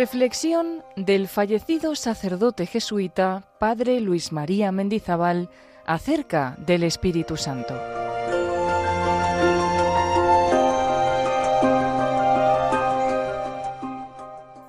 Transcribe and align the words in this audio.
Reflexión 0.00 0.82
del 0.96 1.28
fallecido 1.28 1.94
sacerdote 1.94 2.64
jesuita 2.64 3.44
Padre 3.58 4.00
Luis 4.00 4.32
María 4.32 4.72
Mendizábal 4.72 5.50
acerca 5.84 6.56
del 6.66 6.84
Espíritu 6.84 7.36
Santo. 7.36 7.74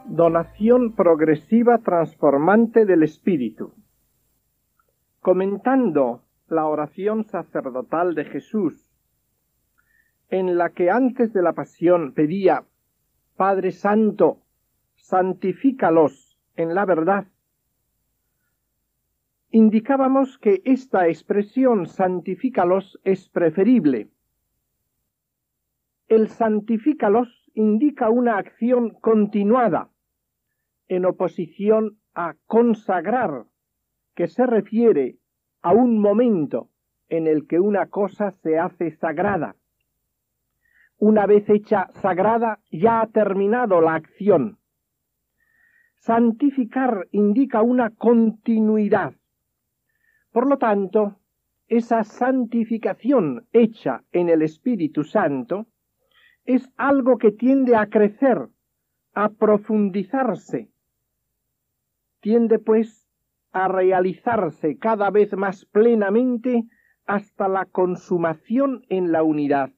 Donación 0.06 0.96
progresiva 0.96 1.78
transformante 1.78 2.86
del 2.86 3.04
Espíritu. 3.04 3.74
Comentando 5.22 6.24
la 6.50 6.68
oración 6.68 7.24
sacerdotal 7.24 8.16
de 8.16 8.26
Jesús, 8.26 8.91
en 10.32 10.58
la 10.58 10.70
que 10.70 10.90
antes 10.90 11.34
de 11.34 11.42
la 11.42 11.54
pasión 11.54 12.14
pedía 12.14 12.64
Padre 13.36 13.72
Santo, 13.72 14.40
santifícalos 14.96 16.38
en 16.56 16.74
la 16.74 16.86
verdad, 16.86 17.28
indicábamos 19.52 20.38
que 20.38 20.62
esta 20.64 21.08
expresión 21.08 21.86
santifícalos 21.86 23.00
es 23.04 23.28
preferible. 23.28 24.08
El 26.08 26.30
santifícalos 26.30 27.52
indica 27.54 28.10
una 28.10 28.38
acción 28.38 28.92
continuada, 28.92 29.90
en 30.88 31.06
oposición 31.06 31.98
a 32.14 32.36
consagrar, 32.48 33.46
que 34.16 34.28
se 34.28 34.46
refiere 34.46 35.18
a 35.62 35.74
un 35.74 36.00
momento 36.00 36.70
en 37.10 37.28
el 37.28 37.48
que 37.48 37.60
una 37.60 37.88
cosa 37.88 38.32
se 38.32 38.58
hace 38.58 38.92
sagrada. 38.92 39.56
Una 41.02 41.26
vez 41.26 41.50
hecha 41.50 41.88
sagrada, 41.94 42.60
ya 42.70 43.02
ha 43.02 43.08
terminado 43.08 43.82
la 43.82 43.96
acción. 43.96 44.60
Santificar 45.96 47.08
indica 47.10 47.64
una 47.64 47.90
continuidad. 47.90 49.16
Por 50.32 50.48
lo 50.48 50.60
tanto, 50.60 51.18
esa 51.68 52.04
santificación 52.04 53.48
hecha 53.52 54.04
en 54.12 54.30
el 54.30 54.44
Espíritu 54.44 55.04
Santo 55.04 55.66
es 56.46 56.70
algo 56.78 57.18
que 57.18 57.32
tiende 57.32 57.76
a 57.76 57.88
crecer, 57.88 58.50
a 59.16 59.30
profundizarse. 59.30 60.70
Tiende, 62.20 62.60
pues, 62.60 63.10
a 63.52 63.68
realizarse 63.68 64.78
cada 64.78 65.10
vez 65.10 65.36
más 65.36 65.66
plenamente 65.66 66.66
hasta 67.08 67.48
la 67.48 67.66
consumación 67.66 68.86
en 68.88 69.12
la 69.12 69.24
unidad. 69.24 69.72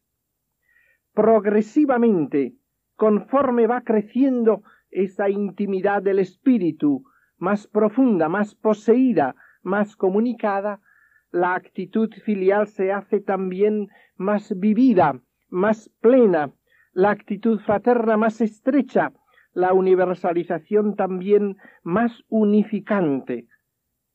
Progresivamente, 1.13 2.55
conforme 2.95 3.67
va 3.67 3.81
creciendo 3.81 4.63
esa 4.89 5.29
intimidad 5.29 6.01
del 6.01 6.19
espíritu 6.19 7.03
más 7.37 7.67
profunda, 7.67 8.29
más 8.29 8.55
poseída, 8.55 9.35
más 9.61 9.95
comunicada, 9.95 10.81
la 11.31 11.55
actitud 11.55 12.09
filial 12.25 12.67
se 12.67 12.91
hace 12.91 13.19
también 13.19 13.89
más 14.17 14.57
vivida, 14.57 15.19
más 15.49 15.89
plena, 16.01 16.51
la 16.93 17.11
actitud 17.11 17.59
fraterna 17.59 18.17
más 18.17 18.41
estrecha, 18.41 19.13
la 19.53 19.73
universalización 19.73 20.95
también 20.95 21.57
más 21.83 22.23
unificante. 22.29 23.47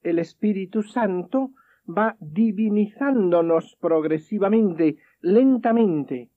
El 0.02 0.18
Espíritu 0.18 0.82
Santo 0.82 1.50
va 1.88 2.16
divinizándonos 2.20 3.76
progresivamente, 3.80 4.96
lentamente, 5.20 6.30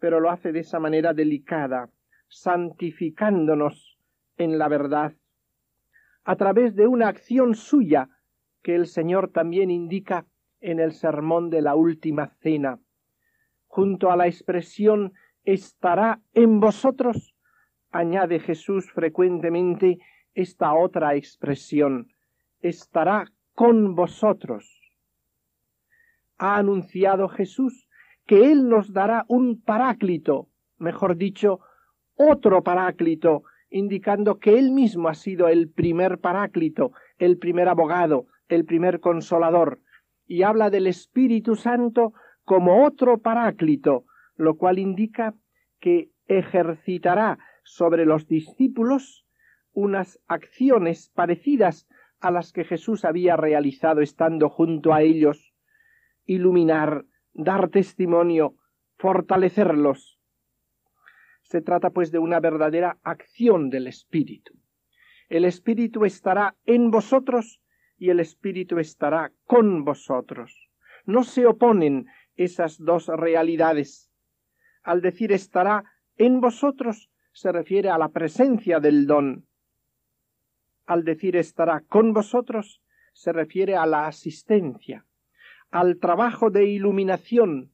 pero 0.00 0.20
lo 0.20 0.30
hace 0.30 0.52
de 0.52 0.60
esa 0.60 0.78
manera 0.78 1.12
delicada, 1.12 1.90
santificándonos 2.28 3.98
en 4.36 4.58
la 4.58 4.68
verdad, 4.68 5.14
a 6.24 6.36
través 6.36 6.74
de 6.74 6.86
una 6.86 7.08
acción 7.08 7.54
suya 7.54 8.08
que 8.62 8.74
el 8.74 8.86
Señor 8.86 9.30
también 9.30 9.70
indica 9.70 10.26
en 10.60 10.80
el 10.80 10.92
sermón 10.92 11.50
de 11.50 11.62
la 11.62 11.74
última 11.74 12.28
cena. 12.40 12.78
Junto 13.66 14.10
a 14.10 14.16
la 14.16 14.26
expresión 14.26 15.12
estará 15.44 16.20
en 16.34 16.60
vosotros, 16.60 17.34
añade 17.90 18.40
Jesús 18.40 18.90
frecuentemente 18.92 19.98
esta 20.34 20.74
otra 20.74 21.14
expresión, 21.14 22.12
estará 22.60 23.32
con 23.54 23.94
vosotros. 23.94 24.80
Ha 26.36 26.56
anunciado 26.56 27.28
Jesús 27.28 27.87
que 28.28 28.52
Él 28.52 28.68
nos 28.68 28.92
dará 28.92 29.24
un 29.26 29.60
paráclito, 29.60 30.48
mejor 30.78 31.16
dicho, 31.16 31.60
otro 32.14 32.62
paráclito, 32.62 33.44
indicando 33.70 34.38
que 34.38 34.58
él 34.58 34.70
mismo 34.70 35.08
ha 35.08 35.14
sido 35.14 35.48
el 35.48 35.70
primer 35.70 36.18
paráclito, 36.18 36.92
el 37.18 37.38
primer 37.38 37.68
abogado, 37.68 38.26
el 38.48 38.64
primer 38.64 39.00
consolador, 39.00 39.80
y 40.26 40.42
habla 40.42 40.68
del 40.68 40.86
Espíritu 40.86 41.56
Santo 41.56 42.12
como 42.44 42.84
otro 42.84 43.18
paráclito, 43.18 44.04
lo 44.36 44.56
cual 44.56 44.78
indica 44.78 45.34
que 45.80 46.10
ejercitará 46.26 47.38
sobre 47.64 48.04
los 48.04 48.26
discípulos 48.26 49.26
unas 49.72 50.20
acciones 50.26 51.10
parecidas 51.14 51.88
a 52.20 52.30
las 52.30 52.52
que 52.52 52.64
Jesús 52.64 53.04
había 53.06 53.36
realizado 53.36 54.02
estando 54.02 54.50
junto 54.50 54.92
a 54.92 55.02
ellos, 55.02 55.54
iluminar, 56.26 57.04
dar 57.38 57.68
testimonio, 57.68 58.56
fortalecerlos, 58.98 60.18
se 61.42 61.62
trata 61.62 61.90
pues 61.90 62.10
de 62.10 62.18
una 62.18 62.40
verdadera 62.40 62.98
acción 63.04 63.70
del 63.70 63.86
Espíritu. 63.86 64.52
El 65.28 65.44
Espíritu 65.44 66.04
estará 66.04 66.56
en 66.66 66.90
vosotros 66.90 67.62
y 67.96 68.10
el 68.10 68.20
Espíritu 68.20 68.78
estará 68.78 69.32
con 69.44 69.84
vosotros. 69.84 70.68
No 71.06 71.22
se 71.22 71.46
oponen 71.46 72.06
esas 72.36 72.78
dos 72.78 73.06
realidades. 73.06 74.10
Al 74.82 75.00
decir 75.00 75.32
estará 75.32 75.84
en 76.16 76.40
vosotros 76.40 77.08
se 77.32 77.52
refiere 77.52 77.88
a 77.88 77.98
la 77.98 78.08
presencia 78.08 78.80
del 78.80 79.06
don. 79.06 79.46
Al 80.86 81.04
decir 81.04 81.36
estará 81.36 81.80
con 81.88 82.12
vosotros 82.12 82.82
se 83.12 83.32
refiere 83.32 83.76
a 83.76 83.86
la 83.86 84.06
asistencia, 84.06 85.06
al 85.70 85.98
trabajo 85.98 86.50
de 86.50 86.66
iluminación, 86.66 87.72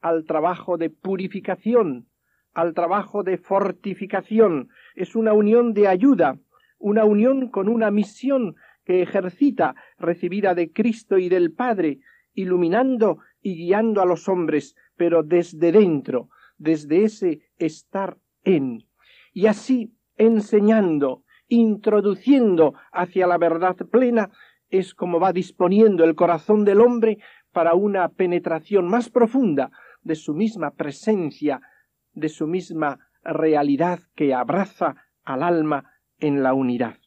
al 0.00 0.24
trabajo 0.24 0.78
de 0.78 0.90
purificación, 0.90 2.08
al 2.54 2.74
trabajo 2.74 3.22
de 3.22 3.38
fortificación, 3.38 4.68
es 4.94 5.16
una 5.16 5.32
unión 5.32 5.72
de 5.72 5.88
ayuda, 5.88 6.38
una 6.78 7.04
unión 7.04 7.48
con 7.48 7.68
una 7.68 7.90
misión 7.90 8.56
que 8.84 9.02
ejercita 9.02 9.74
recibida 9.98 10.54
de 10.54 10.72
Cristo 10.72 11.18
y 11.18 11.28
del 11.28 11.52
Padre, 11.52 12.00
iluminando 12.34 13.18
y 13.40 13.54
guiando 13.56 14.02
a 14.02 14.06
los 14.06 14.28
hombres, 14.28 14.74
pero 14.96 15.22
desde 15.22 15.72
dentro, 15.72 16.28
desde 16.58 17.04
ese 17.04 17.40
estar 17.58 18.18
en, 18.44 18.84
y 19.32 19.46
así 19.46 19.94
enseñando, 20.16 21.24
introduciendo 21.48 22.74
hacia 22.92 23.26
la 23.26 23.38
verdad 23.38 23.76
plena, 23.90 24.30
es 24.72 24.94
como 24.94 25.20
va 25.20 25.32
disponiendo 25.32 26.02
el 26.02 26.16
corazón 26.16 26.64
del 26.64 26.80
hombre 26.80 27.18
para 27.52 27.74
una 27.74 28.08
penetración 28.08 28.88
más 28.88 29.10
profunda 29.10 29.70
de 30.02 30.16
su 30.16 30.34
misma 30.34 30.72
presencia 30.72 31.60
de 32.14 32.28
su 32.28 32.46
misma 32.46 32.98
realidad 33.22 34.00
que 34.14 34.34
abraza 34.34 34.96
al 35.24 35.42
alma 35.42 35.92
en 36.18 36.42
la 36.42 36.54
unidad. 36.54 36.98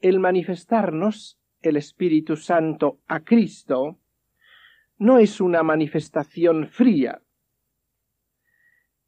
El 0.00 0.20
manifestarnos 0.20 1.38
el 1.60 1.76
Espíritu 1.76 2.36
Santo 2.36 3.00
a 3.08 3.20
Cristo 3.20 3.98
no 4.98 5.18
es 5.18 5.40
una 5.40 5.62
manifestación 5.62 6.68
fría. 6.68 7.20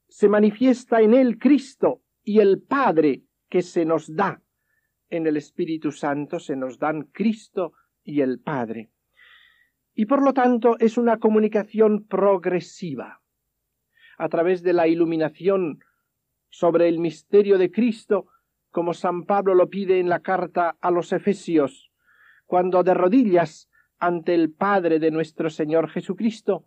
Se 0.08 0.28
manifiesta 0.28 1.00
en 1.00 1.14
él 1.14 1.38
Cristo 1.38 2.02
y 2.24 2.40
el 2.40 2.60
Padre 2.60 3.22
que 3.48 3.62
se 3.62 3.84
nos 3.84 4.14
da. 4.14 4.42
En 5.10 5.26
el 5.26 5.36
Espíritu 5.36 5.92
Santo 5.92 6.38
se 6.38 6.56
nos 6.56 6.78
dan 6.78 7.02
Cristo 7.12 7.72
y 8.04 8.20
el 8.20 8.40
Padre. 8.40 8.90
Y 9.94 10.06
por 10.06 10.22
lo 10.22 10.32
tanto 10.32 10.78
es 10.78 10.96
una 10.96 11.18
comunicación 11.18 12.06
progresiva 12.06 13.20
a 14.18 14.28
través 14.28 14.62
de 14.62 14.72
la 14.72 14.86
iluminación 14.86 15.80
sobre 16.48 16.88
el 16.88 16.98
misterio 16.98 17.58
de 17.58 17.70
Cristo, 17.70 18.26
como 18.70 18.94
San 18.94 19.24
Pablo 19.24 19.54
lo 19.54 19.68
pide 19.68 19.98
en 19.98 20.08
la 20.08 20.20
carta 20.20 20.76
a 20.80 20.90
los 20.90 21.12
Efesios, 21.12 21.90
cuando 22.46 22.82
de 22.82 22.94
rodillas 22.94 23.68
ante 23.98 24.34
el 24.34 24.52
Padre 24.52 24.98
de 24.98 25.10
nuestro 25.10 25.50
Señor 25.50 25.88
Jesucristo, 25.88 26.66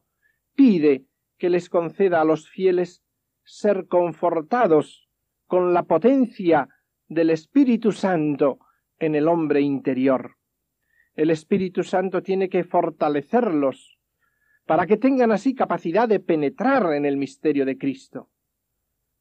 pide 0.56 1.06
que 1.38 1.50
les 1.50 1.70
conceda 1.70 2.22
a 2.22 2.26
los 2.26 2.50
fieles 2.50 3.04
ser 3.44 3.88
confortados 3.88 5.10
con 5.46 5.74
la 5.74 5.84
potencia 5.84 6.70
del 7.08 7.30
Espíritu 7.30 7.92
Santo 7.92 8.60
en 9.00 9.16
el 9.16 9.28
hombre 9.28 9.62
interior. 9.62 10.36
El 11.16 11.30
Espíritu 11.30 11.84
Santo 11.84 12.24
tiene 12.24 12.50
que 12.50 12.64
fortalecerlos, 12.64 14.00
para 14.66 14.88
que 14.88 14.98
tengan 14.98 15.32
así 15.32 15.54
capacidad 15.54 16.08
de 16.08 16.20
penetrar 16.20 16.94
en 16.94 17.06
el 17.06 17.18
misterio 17.18 17.66
de 17.66 17.78
Cristo. 17.78 18.30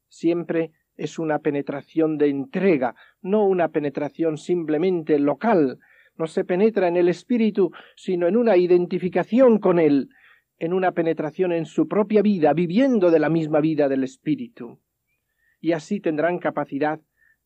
Siempre 0.07 0.71
es 0.95 1.19
una 1.19 1.39
penetración 1.39 2.17
de 2.17 2.29
entrega, 2.29 2.95
no 3.21 3.45
una 3.45 3.69
penetración 3.69 4.37
simplemente 4.37 5.19
local. 5.19 5.79
No 6.17 6.27
se 6.27 6.45
penetra 6.45 6.87
en 6.87 6.97
el 6.97 7.09
espíritu, 7.09 7.71
sino 7.95 8.27
en 8.27 8.37
una 8.37 8.55
identificación 8.55 9.57
con 9.59 9.79
él, 9.79 10.09
en 10.59 10.73
una 10.73 10.91
penetración 10.91 11.51
en 11.51 11.65
su 11.65 11.87
propia 11.87 12.21
vida, 12.21 12.53
viviendo 12.53 13.09
de 13.09 13.19
la 13.19 13.29
misma 13.29 13.59
vida 13.59 13.89
del 13.89 14.03
espíritu. 14.03 14.79
Y 15.59 15.71
así 15.71 15.99
tendrán 15.99 16.37
capacidad 16.37 17.01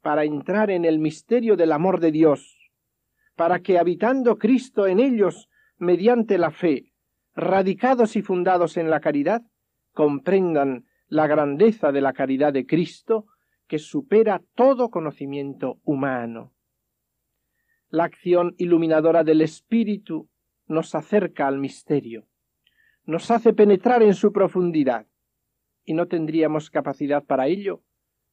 para 0.07 0.23
entrar 0.23 0.71
en 0.71 0.85
el 0.85 0.99
misterio 0.99 1.57
del 1.57 1.73
amor 1.73 1.99
de 1.99 2.13
Dios, 2.13 2.71
para 3.35 3.59
que 3.59 3.77
habitando 3.77 4.37
Cristo 4.37 4.87
en 4.87 5.01
ellos 5.01 5.49
mediante 5.77 6.37
la 6.37 6.49
fe, 6.49 6.93
radicados 7.35 8.15
y 8.15 8.21
fundados 8.21 8.77
en 8.77 8.89
la 8.89 9.01
caridad, 9.01 9.41
comprendan 9.91 10.85
la 11.09 11.27
grandeza 11.27 11.91
de 11.91 11.99
la 11.99 12.13
caridad 12.13 12.53
de 12.53 12.65
Cristo 12.65 13.25
que 13.67 13.79
supera 13.79 14.41
todo 14.55 14.91
conocimiento 14.91 15.81
humano. 15.83 16.53
La 17.89 18.05
acción 18.05 18.55
iluminadora 18.57 19.25
del 19.25 19.41
Espíritu 19.41 20.29
nos 20.67 20.95
acerca 20.95 21.49
al 21.49 21.57
misterio, 21.57 22.29
nos 23.03 23.29
hace 23.29 23.51
penetrar 23.51 24.01
en 24.03 24.13
su 24.13 24.31
profundidad, 24.31 25.05
y 25.83 25.93
no 25.93 26.07
tendríamos 26.07 26.69
capacidad 26.69 27.25
para 27.25 27.47
ello 27.47 27.83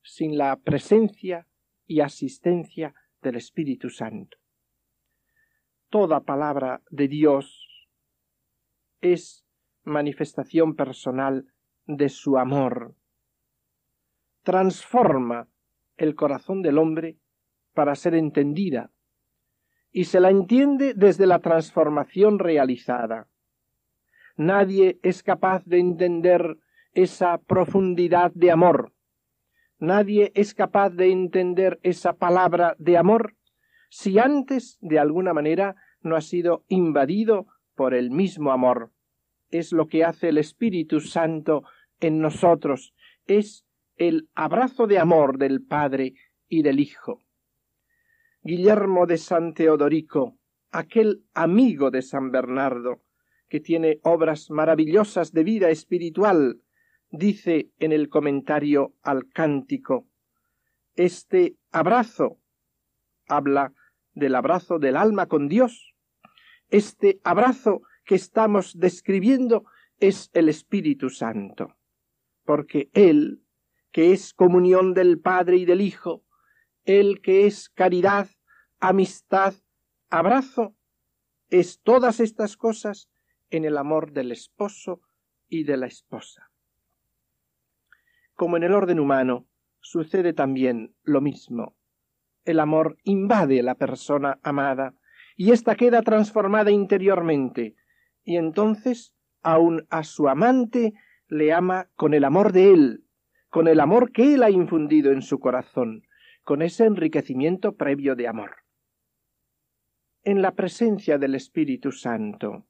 sin 0.05 0.38
la 0.38 0.55
presencia 0.55 1.49
y 1.86 2.00
asistencia 2.00 2.94
del 3.22 3.36
Espíritu 3.36 3.90
Santo. 3.90 4.36
Toda 5.90 6.20
palabra 6.20 6.82
de 6.90 7.08
Dios 7.08 7.88
es 9.00 9.44
manifestación 9.84 10.75
personal 10.75 11.46
de 11.86 12.08
su 12.08 12.38
amor, 12.38 12.94
transforma 14.42 15.48
el 15.96 16.14
corazón 16.14 16.62
del 16.62 16.78
hombre 16.78 17.19
para 17.75 17.94
ser 17.94 18.14
entendida, 18.14 18.90
y 19.90 20.04
se 20.04 20.20
la 20.20 20.30
entiende 20.30 20.94
desde 20.94 21.26
la 21.26 21.38
transformación 21.40 22.38
realizada. 22.38 23.28
Nadie 24.37 24.98
es 25.02 25.22
capaz 25.22 25.64
de 25.64 25.78
entender 25.78 26.56
esa 26.92 27.38
profundidad 27.38 28.32
de 28.34 28.50
amor. 28.50 28.94
Nadie 29.84 30.32
es 30.34 30.54
capaz 30.54 30.90
de 30.90 31.12
entender 31.12 31.78
esa 31.82 32.14
palabra 32.14 32.75
de 32.78 32.96
amor 32.96 33.34
si 33.96 34.19
antes, 34.19 34.76
de 34.81 34.98
alguna 34.98 35.32
manera, 35.32 35.76
no 36.00 36.16
ha 36.16 36.20
sido 36.20 36.64
invadido 36.66 37.46
por 37.76 37.94
el 37.94 38.10
mismo 38.10 38.50
amor. 38.50 38.90
Es 39.50 39.72
lo 39.72 39.86
que 39.86 40.04
hace 40.04 40.31
el 40.31 40.38
Espíritu 40.38 40.98
Santo 40.98 41.62
en 42.00 42.20
nosotros, 42.20 42.92
es 43.26 43.64
el 43.96 44.28
abrazo 44.34 44.88
de 44.88 44.98
amor 44.98 45.38
del 45.38 45.62
Padre 45.62 46.14
y 46.48 46.62
del 46.62 46.80
Hijo. 46.80 47.20
Guillermo 48.42 49.06
de 49.06 49.16
San 49.16 49.54
Teodorico, 49.54 50.38
aquel 50.72 51.25
amigo 51.32 51.92
de 51.92 52.02
San 52.02 52.32
Bernardo, 52.32 53.02
que 53.48 53.60
tiene 53.60 54.00
obras 54.02 54.50
maravillosas 54.50 55.32
de 55.32 55.44
vida 55.44 55.70
espiritual, 55.70 56.63
dice 57.16 57.70
en 57.78 57.93
el 57.93 58.08
comentario 58.08 58.94
al 59.02 59.28
cántico, 59.28 60.08
este 60.94 61.56
abrazo 61.70 62.38
habla 63.26 63.72
del 64.12 64.34
abrazo 64.34 64.78
del 64.78 64.96
alma 64.96 65.26
con 65.26 65.49
Dios. 65.49 65.94
Este 66.69 67.20
abrazo 67.25 67.82
que 68.05 68.14
estamos 68.14 68.78
describiendo 68.78 69.64
es 69.99 70.31
el 70.34 70.49
Espíritu 70.49 71.11
Santo, 71.11 71.76
porque 72.44 72.90
Él 72.93 73.40
que 73.93 74.12
es 74.12 74.34
comunión 74.34 74.93
del 74.93 75.20
Padre 75.20 75.56
y 75.56 75.64
del 75.64 75.81
Hijo, 75.81 76.25
el 76.84 77.22
que 77.22 77.46
es 77.46 77.69
caridad, 77.69 78.28
amistad, 78.81 79.55
abrazo, 80.11 80.76
es 81.49 81.81
todas 81.81 82.19
estas 82.19 82.56
cosas 82.56 83.08
en 83.50 83.64
el 83.64 83.78
amor 83.78 84.12
del 84.12 84.32
esposo 84.32 85.00
y 85.49 85.62
de 85.62 85.76
la 85.76 85.87
esposa. 85.87 86.50
Como 88.34 88.56
en 88.56 88.62
el 88.64 88.72
orden 88.72 89.00
humano, 89.00 89.46
sucede 89.81 90.32
también 90.32 90.94
lo 91.02 91.20
mismo. 91.20 91.76
El 92.44 92.60
amor 92.60 92.98
invade 93.04 93.62
la 93.62 93.75
persona 93.75 94.38
amada, 94.42 94.94
y 95.36 95.50
ésta 95.50 95.75
queda 95.75 96.02
transformada 96.02 96.70
interiormente, 96.70 97.75
y 98.22 98.36
entonces 98.36 99.14
aun 99.42 99.86
a 99.90 100.04
su 100.04 100.28
amante 100.28 100.94
le 101.28 101.52
ama 101.52 101.88
con 101.96 102.14
el 102.14 102.25
amor 102.25 102.52
de 102.52 102.72
él, 102.72 103.04
con 103.54 103.69
el 103.69 103.78
amor 103.78 104.10
que 104.10 104.34
Él 104.34 104.42
ha 104.42 104.50
infundido 104.50 105.12
en 105.12 105.22
su 105.22 105.38
corazón, 105.38 106.02
con 106.42 106.60
ese 106.60 106.87
enriquecimiento 106.87 107.76
previo 107.76 108.16
de 108.16 108.26
amor. 108.26 108.56
En 110.25 110.42
la 110.42 110.56
presencia 110.56 111.19
del 111.19 111.37
Espíritu 111.37 111.92
Santo 111.92 112.66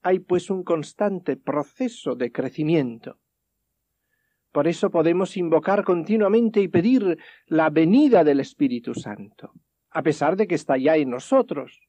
hay 0.00 0.20
pues 0.20 0.48
un 0.48 0.64
constante 0.64 1.36
proceso 1.36 2.14
de 2.14 2.32
crecimiento. 2.32 3.20
Por 4.52 4.68
eso 4.68 4.90
podemos 4.90 5.36
invocar 5.36 5.82
continuamente 5.82 6.60
y 6.60 6.68
pedir 6.68 7.18
la 7.46 7.70
venida 7.70 8.22
del 8.22 8.40
Espíritu 8.40 8.94
Santo, 8.94 9.52
a 9.90 10.02
pesar 10.02 10.36
de 10.36 10.46
que 10.46 10.54
está 10.54 10.76
ya 10.76 10.96
en 10.96 11.10
nosotros. 11.10 11.80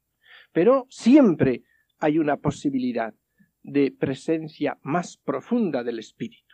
Pero 0.52 0.88
siempre 0.90 1.64
hay 2.00 2.20
una 2.20 2.38
posibilidad 2.38 3.14
de 3.62 3.92
presencia 3.92 4.78
más 4.82 5.18
profunda 5.18 5.84
del 5.84 6.00
Espíritu 6.00 6.54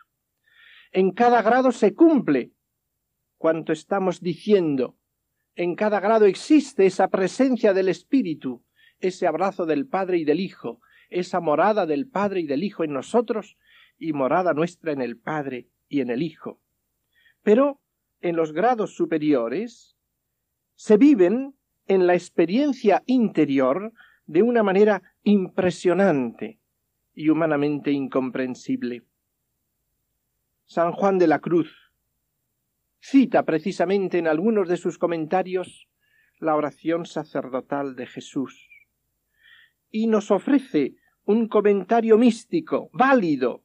en 0.92 1.12
cada 1.12 1.40
grado 1.42 1.70
se 1.70 1.94
cumple 1.94 2.52
cuanto 3.38 3.72
estamos 3.72 4.20
diciendo. 4.20 4.96
En 5.54 5.76
cada 5.76 6.00
grado 6.00 6.26
existe 6.26 6.86
esa 6.86 7.08
presencia 7.08 7.72
del 7.72 7.88
Espíritu, 7.88 8.64
ese 8.98 9.26
abrazo 9.26 9.66
del 9.66 9.86
Padre 9.86 10.18
y 10.18 10.24
del 10.24 10.40
Hijo, 10.40 10.80
esa 11.08 11.40
morada 11.40 11.86
del 11.86 12.08
Padre 12.08 12.40
y 12.40 12.46
del 12.46 12.64
Hijo 12.64 12.82
en 12.82 12.92
nosotros 12.92 13.56
y 13.98 14.12
morada 14.12 14.52
nuestra 14.52 14.92
en 14.92 15.00
el 15.00 15.16
Padre 15.16 15.68
y 15.90 16.00
en 16.00 16.08
el 16.08 16.22
Hijo. 16.22 16.58
Pero 17.42 17.82
en 18.22 18.36
los 18.36 18.52
grados 18.52 18.94
superiores 18.94 19.98
se 20.74 20.96
viven 20.96 21.54
en 21.86 22.06
la 22.06 22.14
experiencia 22.14 23.02
interior 23.04 23.92
de 24.24 24.42
una 24.42 24.62
manera 24.62 25.02
impresionante 25.24 26.60
y 27.12 27.28
humanamente 27.28 27.90
incomprensible. 27.90 29.02
San 30.64 30.92
Juan 30.92 31.18
de 31.18 31.26
la 31.26 31.40
Cruz 31.40 31.92
cita 33.00 33.44
precisamente 33.44 34.18
en 34.18 34.28
algunos 34.28 34.68
de 34.68 34.76
sus 34.76 34.98
comentarios 34.98 35.88
la 36.38 36.54
oración 36.54 37.06
sacerdotal 37.06 37.96
de 37.96 38.06
Jesús 38.06 38.68
y 39.90 40.06
nos 40.06 40.30
ofrece 40.30 40.94
un 41.24 41.48
comentario 41.48 42.16
místico, 42.16 42.90
válido, 42.92 43.64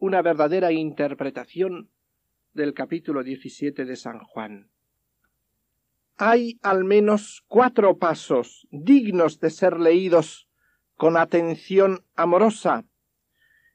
una 0.00 0.22
verdadera 0.22 0.72
interpretación 0.72 1.90
del 2.54 2.72
capítulo 2.72 3.22
17 3.22 3.84
de 3.84 3.96
San 3.96 4.18
Juan. 4.20 4.70
Hay 6.16 6.58
al 6.62 6.84
menos 6.84 7.44
cuatro 7.46 7.98
pasos 7.98 8.66
dignos 8.70 9.40
de 9.40 9.50
ser 9.50 9.78
leídos 9.78 10.48
con 10.96 11.18
atención 11.18 12.04
amorosa 12.14 12.86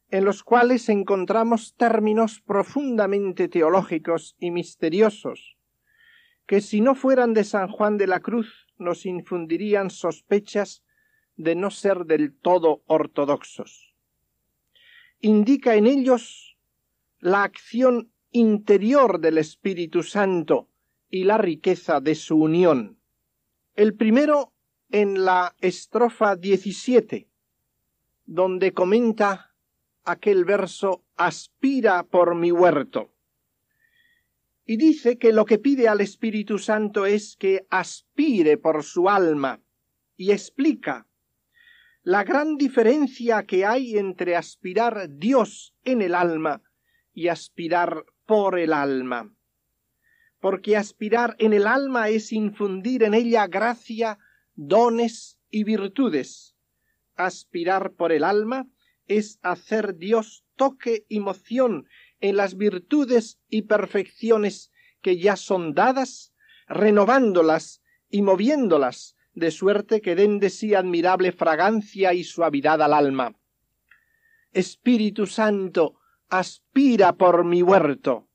en 0.09 0.25
los 0.25 0.43
cuales 0.43 0.89
encontramos 0.89 1.75
términos 1.75 2.41
profundamente 2.41 3.47
teológicos 3.47 4.35
y 4.39 4.49
misteriosos, 4.49 5.57
que 6.47 6.61
si 6.61 6.81
no 6.81 6.95
fueran 6.95 7.33
de 7.33 7.43
San 7.43 7.67
Juan 7.67 7.97
de 7.97 8.07
la 8.07 8.19
Cruz 8.19 8.67
nos 8.77 9.05
infundirían 9.05 9.91
sospechas 9.91 10.83
de 11.35 11.55
no 11.55 11.69
ser 11.69 12.05
del 12.05 12.35
todo 12.35 12.81
ortodoxos. 12.87 13.84
Indica 15.25 15.73
en 15.73 15.87
ellos 15.87 16.55
la 17.17 17.41
acción 17.41 18.11
interior 18.29 19.19
del 19.19 19.39
Espíritu 19.39 20.03
Santo 20.03 20.69
y 21.09 21.23
la 21.23 21.39
riqueza 21.39 21.99
de 21.99 22.13
su 22.13 22.37
unión. 22.37 22.99
El 23.73 23.95
primero 23.95 24.53
en 24.91 25.25
la 25.25 25.55
estrofa 25.61 26.35
17, 26.35 27.27
donde 28.27 28.71
comenta 28.71 29.55
aquel 30.03 30.45
verso 30.45 31.03
aspira 31.15 32.03
por 32.03 32.35
mi 32.35 32.51
huerto. 32.51 33.11
Y 34.63 34.77
dice 34.77 35.17
que 35.17 35.33
lo 35.33 35.45
que 35.45 35.57
pide 35.57 35.87
al 35.87 36.01
Espíritu 36.01 36.59
Santo 36.59 37.07
es 37.07 37.35
que 37.35 37.65
aspire 37.71 38.59
por 38.59 38.83
su 38.83 39.09
alma 39.09 39.59
y 40.17 40.29
explica 40.29 41.07
la 42.05 42.23
gran 42.23 42.57
diferencia 42.57 43.47
que 43.47 43.65
hay 43.65 43.97
entre 43.97 44.35
aspirar 44.35 45.09
Dios 45.09 45.73
en 45.83 46.03
el 46.03 46.13
alma 46.13 46.61
y 47.15 47.29
aspirar 47.29 48.05
por 48.27 48.59
el 48.59 48.73
alma. 48.73 49.33
Porque 50.39 50.77
aspirar 50.77 51.35
en 51.39 51.51
el 51.53 51.65
alma 51.65 52.09
es 52.09 52.31
infundir 52.31 53.01
en 53.01 53.15
ella 53.15 53.47
gracia, 53.47 54.19
dones 54.53 55.39
y 55.49 55.63
virtudes. 55.63 56.55
Aspirar 57.15 57.93
por 57.93 58.11
el 58.11 58.23
alma 58.23 58.67
es 59.07 59.39
hacer 59.41 59.95
Dios 59.95 60.45
toque 60.55 61.07
y 61.09 61.19
moción 61.19 61.87
en 62.19 62.37
las 62.37 62.55
virtudes 62.55 63.39
y 63.49 63.63
perfecciones 63.63 64.71
que 65.01 65.17
ya 65.17 65.35
son 65.35 65.73
dadas, 65.73 66.35
renovándolas 66.67 67.81
y 68.11 68.21
moviéndolas, 68.21 69.14
de 69.35 69.51
suerte 69.51 70.01
que 70.01 70.15
den 70.15 70.39
de 70.39 70.49
sí 70.49 70.73
admirable 70.73 71.31
fragancia 71.31 72.13
y 72.13 72.23
suavidad 72.23 72.81
al 72.81 72.93
alma. 72.93 73.35
Espíritu 74.53 75.27
Santo, 75.27 75.99
aspira 76.29 77.13
por 77.13 77.43
mi 77.43 77.61
huerto. 77.61 78.27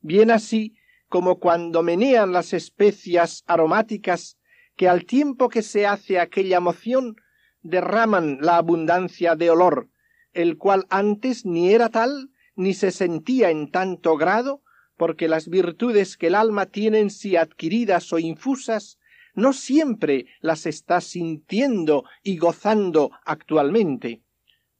Bien 0.00 0.30
así 0.30 0.74
como 1.08 1.38
cuando 1.38 1.82
menean 1.82 2.32
las 2.32 2.52
especias 2.52 3.44
aromáticas 3.46 4.38
que 4.76 4.88
al 4.88 5.04
tiempo 5.04 5.48
que 5.48 5.62
se 5.62 5.86
hace 5.86 6.18
aquella 6.18 6.60
moción 6.60 7.16
derraman 7.62 8.38
la 8.40 8.56
abundancia 8.56 9.36
de 9.36 9.50
olor, 9.50 9.88
el 10.32 10.56
cual 10.56 10.86
antes 10.90 11.44
ni 11.46 11.72
era 11.72 11.90
tal 11.90 12.30
ni 12.54 12.74
se 12.74 12.90
sentía 12.90 13.50
en 13.50 13.70
tanto 13.70 14.16
grado, 14.16 14.62
porque 14.96 15.28
las 15.28 15.48
virtudes 15.48 16.16
que 16.16 16.28
el 16.28 16.34
alma 16.34 16.66
tiene 16.66 17.00
en 17.00 17.10
sí 17.10 17.36
adquiridas 17.36 18.12
o 18.12 18.18
infusas, 18.18 18.98
no 19.36 19.52
siempre 19.52 20.26
las 20.40 20.66
está 20.66 21.00
sintiendo 21.00 22.04
y 22.22 22.38
gozando 22.38 23.10
actualmente, 23.24 24.22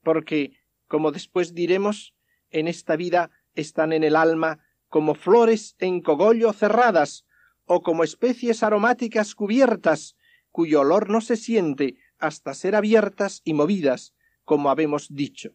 porque, 0.02 0.58
como 0.88 1.12
después 1.12 1.54
diremos, 1.54 2.14
en 2.50 2.66
esta 2.66 2.96
vida 2.96 3.30
están 3.54 3.92
en 3.92 4.02
el 4.02 4.16
alma 4.16 4.58
como 4.88 5.14
flores 5.14 5.76
en 5.78 6.00
cogollo 6.00 6.52
cerradas, 6.52 7.26
o 7.66 7.82
como 7.82 8.02
especies 8.02 8.62
aromáticas 8.62 9.34
cubiertas, 9.34 10.16
cuyo 10.50 10.80
olor 10.80 11.10
no 11.10 11.20
se 11.20 11.36
siente 11.36 11.98
hasta 12.18 12.54
ser 12.54 12.74
abiertas 12.74 13.42
y 13.44 13.52
movidas, 13.52 14.14
como 14.44 14.70
habemos 14.70 15.14
dicho. 15.14 15.50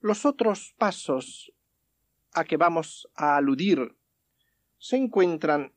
Los 0.00 0.24
otros 0.24 0.74
pasos 0.78 1.52
a 2.32 2.44
que 2.44 2.56
vamos 2.56 3.06
a 3.14 3.36
aludir 3.36 3.96
se 4.78 4.96
encuentran 4.96 5.75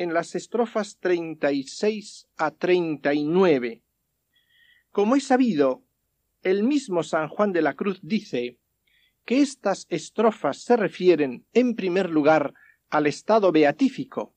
en 0.00 0.14
las 0.14 0.34
estrofas 0.34 0.96
treinta 0.98 1.52
y 1.52 1.64
seis 1.64 2.26
a 2.38 2.52
treinta 2.52 3.12
y 3.12 3.22
nueve. 3.22 3.82
Como 4.92 5.14
es 5.14 5.24
sabido, 5.24 5.82
el 6.42 6.62
mismo 6.62 7.02
San 7.02 7.28
Juan 7.28 7.52
de 7.52 7.60
la 7.60 7.74
Cruz 7.74 8.00
dice 8.02 8.56
que 9.26 9.42
estas 9.42 9.86
estrofas 9.90 10.62
se 10.62 10.78
refieren, 10.78 11.44
en 11.52 11.74
primer 11.74 12.08
lugar, 12.08 12.54
al 12.88 13.06
estado 13.06 13.52
beatífico, 13.52 14.34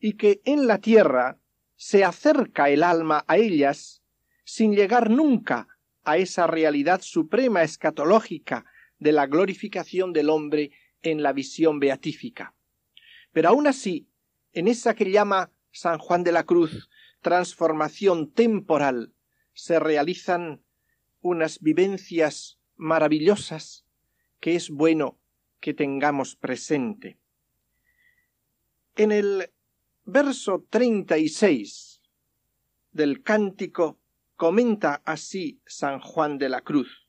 y 0.00 0.14
que 0.14 0.40
en 0.44 0.66
la 0.66 0.78
tierra 0.78 1.38
se 1.76 2.02
acerca 2.02 2.68
el 2.68 2.82
alma 2.82 3.24
a 3.28 3.36
ellas 3.36 4.02
sin 4.42 4.74
llegar 4.74 5.08
nunca 5.08 5.68
a 6.02 6.16
esa 6.16 6.48
realidad 6.48 7.00
suprema 7.00 7.62
escatológica 7.62 8.64
de 8.98 9.12
la 9.12 9.28
glorificación 9.28 10.12
del 10.12 10.28
hombre 10.28 10.72
en 11.02 11.22
la 11.22 11.32
visión 11.32 11.78
beatífica. 11.78 12.56
Pero 13.30 13.50
aun 13.50 13.68
así, 13.68 14.08
en 14.52 14.68
esa 14.68 14.94
que 14.94 15.10
llama 15.10 15.52
San 15.70 15.98
Juan 15.98 16.24
de 16.24 16.32
la 16.32 16.44
Cruz 16.44 16.88
transformación 17.20 18.30
temporal, 18.32 19.12
se 19.52 19.80
realizan 19.80 20.62
unas 21.20 21.60
vivencias 21.60 22.58
maravillosas 22.76 23.84
que 24.40 24.54
es 24.54 24.70
bueno 24.70 25.18
que 25.60 25.74
tengamos 25.74 26.36
presente. 26.36 27.18
En 28.94 29.10
el 29.10 29.52
verso 30.04 30.64
treinta 30.70 31.18
y 31.18 31.28
seis 31.28 32.00
del 32.92 33.22
cántico 33.22 34.00
comenta 34.36 35.02
así 35.04 35.60
San 35.66 36.00
Juan 36.00 36.38
de 36.38 36.48
la 36.48 36.60
Cruz. 36.60 37.08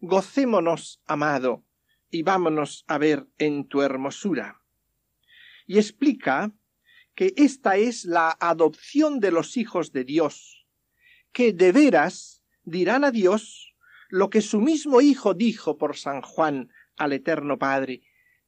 Gocémonos, 0.00 1.00
amado, 1.06 1.64
y 2.10 2.22
vámonos 2.22 2.84
a 2.86 2.98
ver 2.98 3.26
en 3.38 3.66
tu 3.66 3.80
hermosura. 3.80 4.63
Y 5.66 5.78
explica 5.78 6.52
que 7.14 7.32
esta 7.36 7.76
es 7.76 8.04
la 8.04 8.36
adopción 8.40 9.20
de 9.20 9.30
los 9.30 9.56
hijos 9.56 9.92
de 9.92 10.04
Dios, 10.04 10.66
que 11.32 11.52
de 11.52 11.72
veras 11.72 12.42
dirán 12.64 13.04
a 13.04 13.10
Dios 13.10 13.74
lo 14.08 14.30
que 14.30 14.42
su 14.42 14.60
mismo 14.60 15.00
Hijo 15.00 15.34
dijo 15.34 15.78
por 15.78 15.96
San 15.96 16.22
Juan 16.22 16.70
al 16.96 17.12
Eterno 17.12 17.58
Padre, 17.58 18.02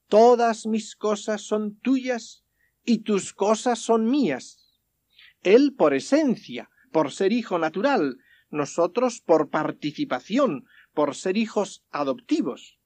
Todas 0.09 0.67
mis 0.67 0.95
cosas 0.95 1.43
son 1.43 1.81
tuyas 1.81 2.45
y 2.85 2.99
tus 2.99 3.33
cosas 3.33 3.81
son 3.81 4.09
mías. 4.09 4.81
Él 5.43 5.75
por 5.75 5.95
esencia, 5.95 6.71
por 6.93 7.11
ser 7.11 7.33
hijo 7.33 7.59
natural, 7.59 8.19
nosotros 8.51 9.21
por 9.21 9.51
participación, 9.51 10.67
por 10.95 11.17
ser 11.17 11.37
hijos 11.37 11.85
adoptivos. 11.91 12.79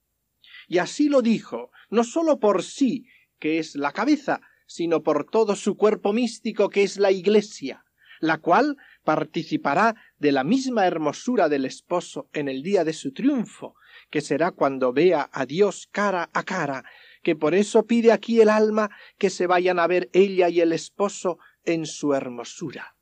Y 0.67 0.79
así 0.79 1.09
lo 1.09 1.21
dijo, 1.21 1.71
no 1.89 2.03
sólo 2.03 2.39
por 2.39 2.63
sí, 2.63 3.05
que 3.41 3.59
es 3.59 3.75
la 3.75 3.91
cabeza, 3.91 4.39
sino 4.67 5.03
por 5.03 5.29
todo 5.29 5.57
su 5.57 5.75
cuerpo 5.75 6.13
místico 6.13 6.69
que 6.69 6.83
es 6.83 6.95
la 6.95 7.11
Iglesia, 7.11 7.83
la 8.21 8.37
cual 8.37 8.77
participará 9.03 9.95
de 10.19 10.31
la 10.31 10.45
misma 10.45 10.85
hermosura 10.85 11.49
del 11.49 11.65
esposo 11.65 12.29
en 12.31 12.47
el 12.47 12.61
día 12.63 12.85
de 12.85 12.93
su 12.93 13.11
triunfo, 13.11 13.75
que 14.09 14.21
será 14.21 14.51
cuando 14.51 14.93
vea 14.93 15.29
a 15.33 15.45
Dios 15.45 15.89
cara 15.91 16.29
a 16.31 16.43
cara, 16.43 16.85
que 17.23 17.35
por 17.35 17.55
eso 17.55 17.85
pide 17.85 18.11
aquí 18.11 18.39
el 18.39 18.49
alma 18.49 18.91
que 19.17 19.29
se 19.29 19.47
vayan 19.47 19.79
a 19.79 19.87
ver 19.87 20.09
ella 20.13 20.47
y 20.47 20.61
el 20.61 20.71
esposo 20.71 21.39
en 21.65 21.85
su 21.85 22.13
hermosura. 22.13 22.95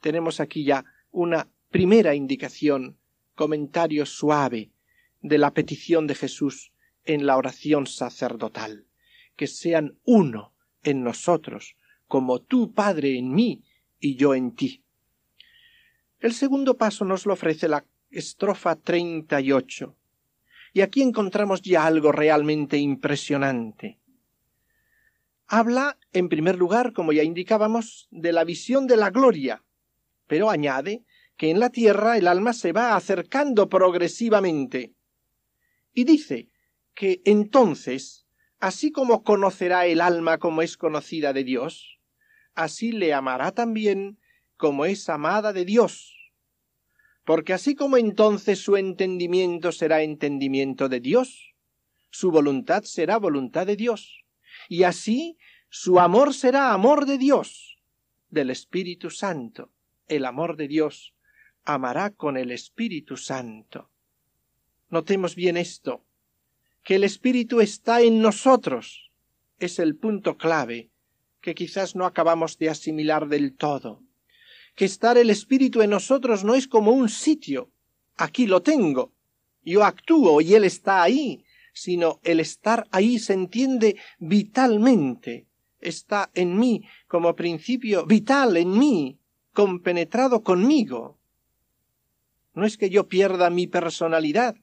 Tenemos 0.00 0.40
aquí 0.40 0.64
ya 0.64 0.84
una 1.10 1.48
primera 1.70 2.14
indicación, 2.14 2.98
comentario 3.34 4.04
suave 4.04 4.70
de 5.22 5.38
la 5.38 5.52
petición 5.54 6.06
de 6.06 6.14
Jesús 6.14 6.72
en 7.04 7.26
la 7.26 7.36
oración 7.36 7.86
sacerdotal, 7.86 8.87
que 9.38 9.46
sean 9.46 9.96
uno 10.04 10.52
en 10.82 11.04
nosotros, 11.04 11.76
como 12.08 12.40
tú, 12.40 12.74
Padre, 12.74 13.16
en 13.16 13.32
mí 13.32 13.62
y 14.00 14.16
yo 14.16 14.34
en 14.34 14.54
ti. 14.54 14.82
El 16.18 16.32
segundo 16.34 16.76
paso 16.76 17.04
nos 17.04 17.24
lo 17.24 17.34
ofrece 17.34 17.68
la 17.68 17.86
estrofa 18.10 18.74
treinta 18.74 19.40
y 19.40 19.52
ocho, 19.52 19.96
y 20.72 20.80
aquí 20.80 21.02
encontramos 21.02 21.62
ya 21.62 21.86
algo 21.86 22.10
realmente 22.10 22.78
impresionante. 22.78 24.00
Habla, 25.46 25.98
en 26.12 26.28
primer 26.28 26.56
lugar, 26.56 26.92
como 26.92 27.12
ya 27.12 27.22
indicábamos, 27.22 28.08
de 28.10 28.32
la 28.32 28.42
visión 28.42 28.88
de 28.88 28.96
la 28.96 29.10
gloria, 29.10 29.62
pero 30.26 30.50
añade 30.50 31.04
que 31.36 31.50
en 31.50 31.60
la 31.60 31.70
tierra 31.70 32.18
el 32.18 32.26
alma 32.26 32.52
se 32.52 32.72
va 32.72 32.96
acercando 32.96 33.68
progresivamente. 33.68 34.94
Y 35.94 36.02
dice 36.02 36.48
que 36.94 37.22
entonces, 37.24 38.26
así 38.60 38.90
como 38.90 39.22
conocerá 39.22 39.86
el 39.86 40.00
alma 40.00 40.38
como 40.38 40.62
es 40.62 40.76
conocida 40.76 41.32
de 41.32 41.44
Dios, 41.44 41.98
así 42.54 42.92
le 42.92 43.14
amará 43.14 43.52
también 43.52 44.18
como 44.56 44.84
es 44.84 45.08
amada 45.08 45.52
de 45.52 45.64
Dios. 45.64 46.14
Porque 47.24 47.52
así 47.52 47.74
como 47.74 47.96
entonces 47.96 48.58
su 48.58 48.76
entendimiento 48.76 49.72
será 49.72 50.02
entendimiento 50.02 50.88
de 50.88 51.00
Dios, 51.00 51.54
su 52.10 52.30
voluntad 52.30 52.84
será 52.84 53.18
voluntad 53.18 53.66
de 53.66 53.76
Dios, 53.76 54.24
y 54.68 54.84
así 54.84 55.36
su 55.68 56.00
amor 56.00 56.34
será 56.34 56.72
amor 56.72 57.04
de 57.06 57.18
Dios, 57.18 57.78
del 58.30 58.50
Espíritu 58.50 59.10
Santo 59.10 59.70
el 60.08 60.24
amor 60.24 60.56
de 60.56 60.68
Dios, 60.68 61.14
amará 61.64 62.10
con 62.10 62.36
el 62.36 62.50
Espíritu 62.50 63.16
Santo. 63.16 63.90
Notemos 64.88 65.34
bien 65.34 65.56
esto, 65.56 66.04
que 66.82 66.96
el 66.96 67.04
Espíritu 67.04 67.60
está 67.60 68.00
en 68.00 68.20
nosotros. 68.20 69.10
Es 69.58 69.78
el 69.78 69.96
punto 69.96 70.36
clave 70.36 70.90
que 71.40 71.54
quizás 71.54 71.94
no 71.96 72.04
acabamos 72.04 72.58
de 72.58 72.70
asimilar 72.70 73.28
del 73.28 73.56
todo. 73.56 74.02
Que 74.74 74.84
estar 74.84 75.18
el 75.18 75.30
Espíritu 75.30 75.82
en 75.82 75.90
nosotros 75.90 76.44
no 76.44 76.54
es 76.54 76.68
como 76.68 76.92
un 76.92 77.08
sitio. 77.08 77.70
Aquí 78.16 78.46
lo 78.46 78.62
tengo. 78.62 79.12
Yo 79.64 79.84
actúo 79.84 80.40
y 80.40 80.54
Él 80.54 80.64
está 80.64 81.02
ahí, 81.02 81.44
sino 81.72 82.20
el 82.24 82.40
estar 82.40 82.86
ahí 82.90 83.18
se 83.18 83.34
entiende 83.34 83.96
vitalmente. 84.18 85.46
Está 85.80 86.30
en 86.34 86.58
mí 86.58 86.84
como 87.06 87.36
principio 87.36 88.04
vital 88.04 88.56
en 88.56 88.76
mí, 88.78 89.18
compenetrado 89.52 90.42
conmigo. 90.42 91.18
No 92.54 92.66
es 92.66 92.76
que 92.76 92.90
yo 92.90 93.06
pierda 93.06 93.50
mi 93.50 93.68
personalidad, 93.68 94.56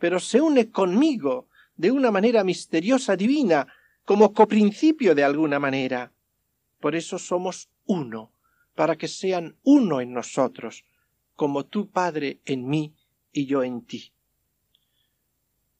pero 0.00 0.18
se 0.18 0.40
une 0.40 0.70
conmigo 0.70 1.46
de 1.76 1.92
una 1.92 2.10
manera 2.10 2.42
misteriosa 2.42 3.14
divina, 3.16 3.68
como 4.04 4.32
coprincipio 4.32 5.14
de 5.14 5.22
alguna 5.22 5.60
manera. 5.60 6.12
Por 6.80 6.96
eso 6.96 7.18
somos 7.18 7.68
uno, 7.86 8.32
para 8.74 8.96
que 8.96 9.06
sean 9.06 9.56
uno 9.62 10.00
en 10.00 10.12
nosotros, 10.12 10.84
como 11.36 11.66
tú, 11.66 11.90
Padre, 11.90 12.40
en 12.46 12.66
mí 12.66 12.94
y 13.30 13.46
yo 13.46 13.62
en 13.62 13.82
ti. 13.82 14.12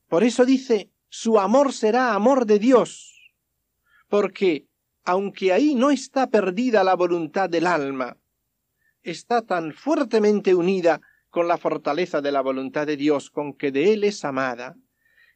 Por 0.09 0.23
eso 0.23 0.45
dice, 0.45 0.91
su 1.09 1.39
amor 1.39 1.73
será 1.73 2.15
amor 2.15 2.45
de 2.45 2.59
Dios, 2.59 3.33
porque, 4.09 4.67
aunque 5.05 5.53
ahí 5.53 5.75
no 5.75 5.91
está 5.91 6.29
perdida 6.29 6.85
la 6.85 6.95
voluntad 6.95 7.49
del 7.49 7.67
alma, 7.67 8.19
está 9.03 9.43
tan 9.43 9.73
fuertemente 9.73 10.55
unida 10.55 11.01
con 11.31 11.49
la 11.49 11.59
fortaleza 11.59 12.21
de 12.21 12.33
la 12.33 12.41
voluntad 12.41 12.87
de 12.87 12.97
Dios 12.97 13.31
con 13.31 13.55
que 13.55 13.71
de 13.73 13.93
Él 13.93 14.05
es 14.05 14.25
amada, 14.25 14.77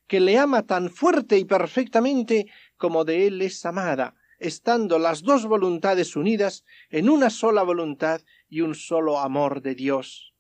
que 0.07 0.21
le 0.21 0.37
ama 0.37 0.65
tan 0.65 0.91
fuerte 0.91 1.39
y 1.39 1.45
perfectamente 1.45 2.47
como 2.77 3.05
de 3.05 3.27
Él 3.27 3.41
es 3.41 3.65
amada, 3.65 4.15
estando 4.39 4.99
las 4.99 5.23
dos 5.23 5.47
voluntades 5.47 6.17
unidas 6.17 6.65
en 6.91 7.09
una 7.09 7.31
sola 7.31 7.63
voluntad 7.63 8.21
y 8.49 8.61
un 8.61 8.75
solo 8.75 9.21
amor 9.21 9.63
de 9.63 9.75
Dios. 9.75 10.35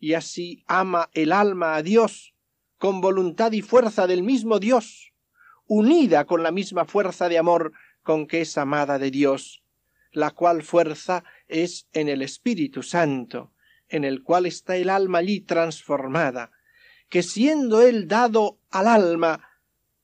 Y 0.00 0.14
así 0.14 0.64
ama 0.66 1.10
el 1.12 1.32
alma 1.32 1.76
a 1.76 1.82
Dios, 1.82 2.34
con 2.78 3.00
voluntad 3.00 3.52
y 3.52 3.62
fuerza 3.62 4.06
del 4.06 4.22
mismo 4.22 4.58
Dios, 4.58 5.12
unida 5.66 6.24
con 6.24 6.42
la 6.42 6.50
misma 6.50 6.84
fuerza 6.84 7.28
de 7.28 7.38
amor 7.38 7.72
con 8.02 8.26
que 8.26 8.40
es 8.40 8.56
amada 8.56 8.98
de 8.98 9.10
Dios, 9.10 9.62
la 10.12 10.30
cual 10.30 10.62
fuerza 10.62 11.24
es 11.46 11.88
en 11.92 12.08
el 12.08 12.22
Espíritu 12.22 12.82
Santo, 12.82 13.52
en 13.88 14.04
el 14.04 14.22
cual 14.22 14.46
está 14.46 14.76
el 14.76 14.90
alma 14.90 15.18
allí 15.18 15.40
transformada, 15.40 16.50
que 17.08 17.22
siendo 17.22 17.80
él 17.82 18.06
dado 18.08 18.58
al 18.70 18.86
alma 18.86 19.48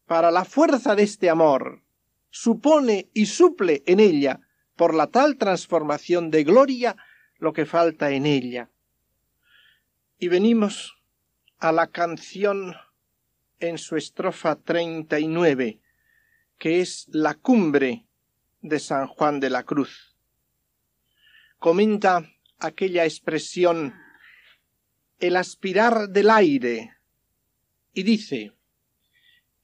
para 0.07 0.31
la 0.31 0.45
fuerza 0.45 0.95
de 0.95 1.03
este 1.03 1.31
amor, 1.31 1.83
supone 2.31 3.11
y 3.15 3.27
suple 3.27 3.83
en 3.87 4.01
ella, 4.01 4.41
por 4.77 4.95
la 4.95 5.07
tal 5.07 5.37
transformación 5.37 6.31
de 6.31 6.45
gloria, 6.45 6.97
lo 7.39 7.53
que 7.53 7.65
falta 7.65 8.11
en 8.11 8.27
ella. 8.27 8.71
Y 10.19 10.29
venimos 10.29 10.97
a 11.59 11.71
la 11.73 11.87
canción 11.87 12.75
en 13.61 13.79
su 13.79 13.97
estrofa 13.97 14.57
treinta 14.57 15.21
y 15.21 15.29
nueve, 15.29 15.81
que 16.59 16.81
es 16.81 17.07
la 17.09 17.35
cumbre 17.35 18.07
de 18.63 18.81
San 18.81 19.07
Juan 19.07 19.41
de 19.41 19.51
la 19.51 19.63
Cruz. 19.63 20.17
Comenta 21.59 22.29
aquella 22.65 23.05
expresión 23.05 23.95
el 25.19 25.37
aspirar 25.37 26.09
del 26.09 26.31
aire 26.31 26.97
y 27.93 28.03
dice 28.03 28.53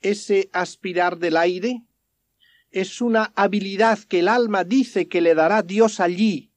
ese 0.00 0.49
aspirar 0.52 1.19
del 1.19 1.37
aire 1.37 1.83
es 2.71 3.00
una 3.00 3.33
habilidad 3.35 3.99
que 3.99 4.21
el 4.21 4.28
alma 4.28 4.64
dice 4.64 5.09
que 5.09 5.21
le 5.21 5.35
dará 5.35 5.62
Dios 5.62 6.00
allí 6.00 6.52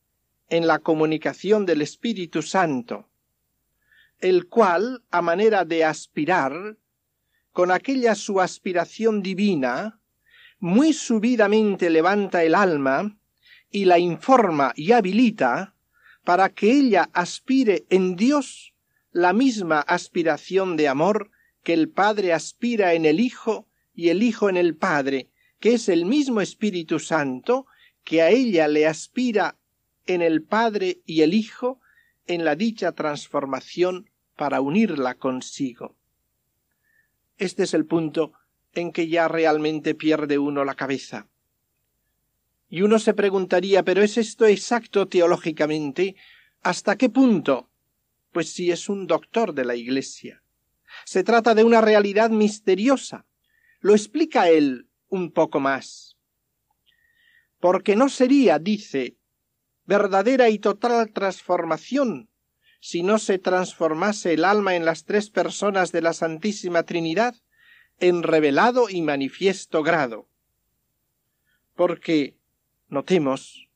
en 0.47 0.67
la 0.67 0.79
comunicación 0.79 1.65
del 1.65 1.81
Espíritu 1.81 2.41
Santo, 2.43 3.09
el 4.19 4.47
cual, 4.47 5.03
a 5.09 5.21
manera 5.21 5.65
de 5.65 5.83
aspirar, 5.83 6.77
con 7.51 7.71
aquella 7.71 8.13
su 8.15 8.39
aspiración 8.39 9.23
divina, 9.23 9.99
muy 10.59 10.93
subidamente 10.93 11.89
levanta 11.89 12.43
el 12.43 12.53
alma 12.53 13.17
y 13.71 13.85
la 13.85 13.97
informa 13.97 14.71
y 14.75 14.91
habilita 14.91 15.72
para 16.23 16.49
que 16.49 16.71
ella 16.71 17.09
aspire 17.13 17.85
en 17.89 18.15
Dios 18.15 18.73
la 19.11 19.33
misma 19.33 19.79
aspiración 19.79 20.77
de 20.77 20.87
amor 20.87 21.31
que 21.63 21.73
el 21.73 21.89
Padre 21.89 22.33
aspira 22.33 22.93
en 22.93 23.05
el 23.05 23.19
Hijo 23.19 23.67
y 23.93 24.09
el 24.09 24.23
Hijo 24.23 24.49
en 24.49 24.57
el 24.57 24.75
Padre, 24.75 25.29
que 25.59 25.73
es 25.73 25.89
el 25.89 26.05
mismo 26.05 26.41
Espíritu 26.41 26.99
Santo 26.99 27.67
que 28.03 28.21
a 28.21 28.29
ella 28.29 28.67
le 28.67 28.87
aspira 28.87 29.57
en 30.05 30.21
el 30.21 30.43
Padre 30.43 31.01
y 31.05 31.21
el 31.21 31.33
Hijo 31.33 31.79
en 32.25 32.43
la 32.43 32.55
dicha 32.55 32.91
transformación 32.93 34.09
para 34.35 34.61
unirla 34.61 35.15
consigo. 35.15 35.95
Este 37.37 37.63
es 37.63 37.73
el 37.73 37.85
punto 37.85 38.33
en 38.73 38.91
que 38.91 39.07
ya 39.07 39.27
realmente 39.27 39.95
pierde 39.95 40.37
uno 40.37 40.65
la 40.65 40.75
cabeza. 40.75 41.27
Y 42.73 42.81
uno 42.81 42.97
se 42.97 43.13
preguntaría, 43.13 43.83
¿pero 43.83 44.01
es 44.01 44.17
esto 44.17 44.47
exacto 44.47 45.07
teológicamente? 45.07 46.15
¿Hasta 46.63 46.95
qué 46.95 47.07
punto? 47.07 47.69
Pues 48.31 48.49
si 48.49 48.71
es 48.71 48.89
un 48.89 49.05
doctor 49.05 49.53
de 49.53 49.63
la 49.63 49.75
Iglesia. 49.75 50.41
Se 51.05 51.23
trata 51.23 51.53
de 51.53 51.63
una 51.63 51.81
realidad 51.81 52.31
misteriosa. 52.31 53.27
Lo 53.79 53.93
explica 53.93 54.49
él 54.49 54.87
un 55.07 55.31
poco 55.31 55.59
más. 55.59 56.17
Porque 57.59 57.95
no 57.95 58.09
sería, 58.09 58.57
dice, 58.57 59.17
verdadera 59.85 60.49
y 60.49 60.57
total 60.57 61.11
transformación 61.11 62.27
si 62.79 63.03
no 63.03 63.19
se 63.19 63.37
transformase 63.37 64.33
el 64.33 64.43
alma 64.43 64.75
en 64.75 64.83
las 64.83 65.05
tres 65.05 65.29
personas 65.29 65.91
de 65.91 66.01
la 66.01 66.13
Santísima 66.13 66.81
Trinidad 66.81 67.35
en 67.99 68.23
revelado 68.23 68.89
y 68.89 69.03
manifiesto 69.03 69.83
grado. 69.83 70.27
Porque 71.75 72.35
Notemos, 72.93 73.67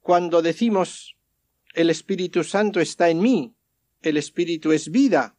cuando 0.00 0.42
decimos 0.42 1.16
el 1.72 1.88
Espíritu 1.88 2.42
Santo 2.42 2.80
está 2.80 3.08
en 3.08 3.20
mí, 3.20 3.54
el 4.02 4.16
Espíritu 4.16 4.72
es 4.72 4.90
vida, 4.90 5.36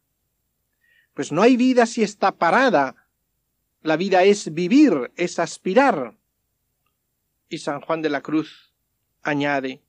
pues 1.12 1.30
no 1.30 1.42
hay 1.42 1.58
vida 1.58 1.84
si 1.84 2.02
está 2.02 2.32
parada. 2.32 3.10
La 3.82 3.98
vida 3.98 4.24
es 4.24 4.54
vivir, 4.54 5.12
es 5.16 5.38
aspirar. 5.38 6.16
Y 7.50 7.58
San 7.58 7.82
Juan 7.82 8.00
de 8.00 8.08
la 8.08 8.22
Cruz 8.22 8.72
añade, 9.22 9.82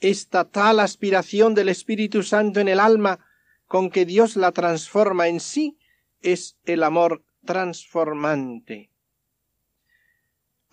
esta 0.00 0.48
tal 0.48 0.80
aspiración 0.80 1.54
del 1.54 1.68
Espíritu 1.68 2.22
Santo 2.22 2.60
en 2.60 2.68
el 2.68 2.80
alma 2.80 3.18
con 3.66 3.90
que 3.90 4.06
Dios 4.06 4.36
la 4.36 4.52
transforma 4.52 5.28
en 5.28 5.38
sí 5.38 5.76
es 6.22 6.56
el 6.64 6.82
amor 6.82 7.22
transformante 7.44 8.88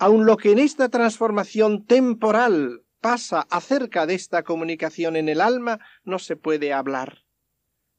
aun 0.03 0.25
lo 0.25 0.35
que 0.35 0.51
en 0.51 0.59
esta 0.59 0.89
transformación 0.89 1.85
temporal 1.85 2.83
pasa 2.99 3.47
acerca 3.49 4.05
de 4.05 4.15
esta 4.15 4.43
comunicación 4.43 5.15
en 5.15 5.29
el 5.29 5.39
alma 5.39 5.79
no 6.03 6.19
se 6.19 6.35
puede 6.35 6.73
hablar, 6.73 7.23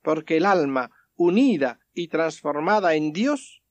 porque 0.03 0.37
el 0.37 0.45
alma, 0.45 0.91
unida 1.17 1.81
y 1.95 2.09
transformada 2.09 2.95
en 2.95 3.15
Dios, 3.15 3.63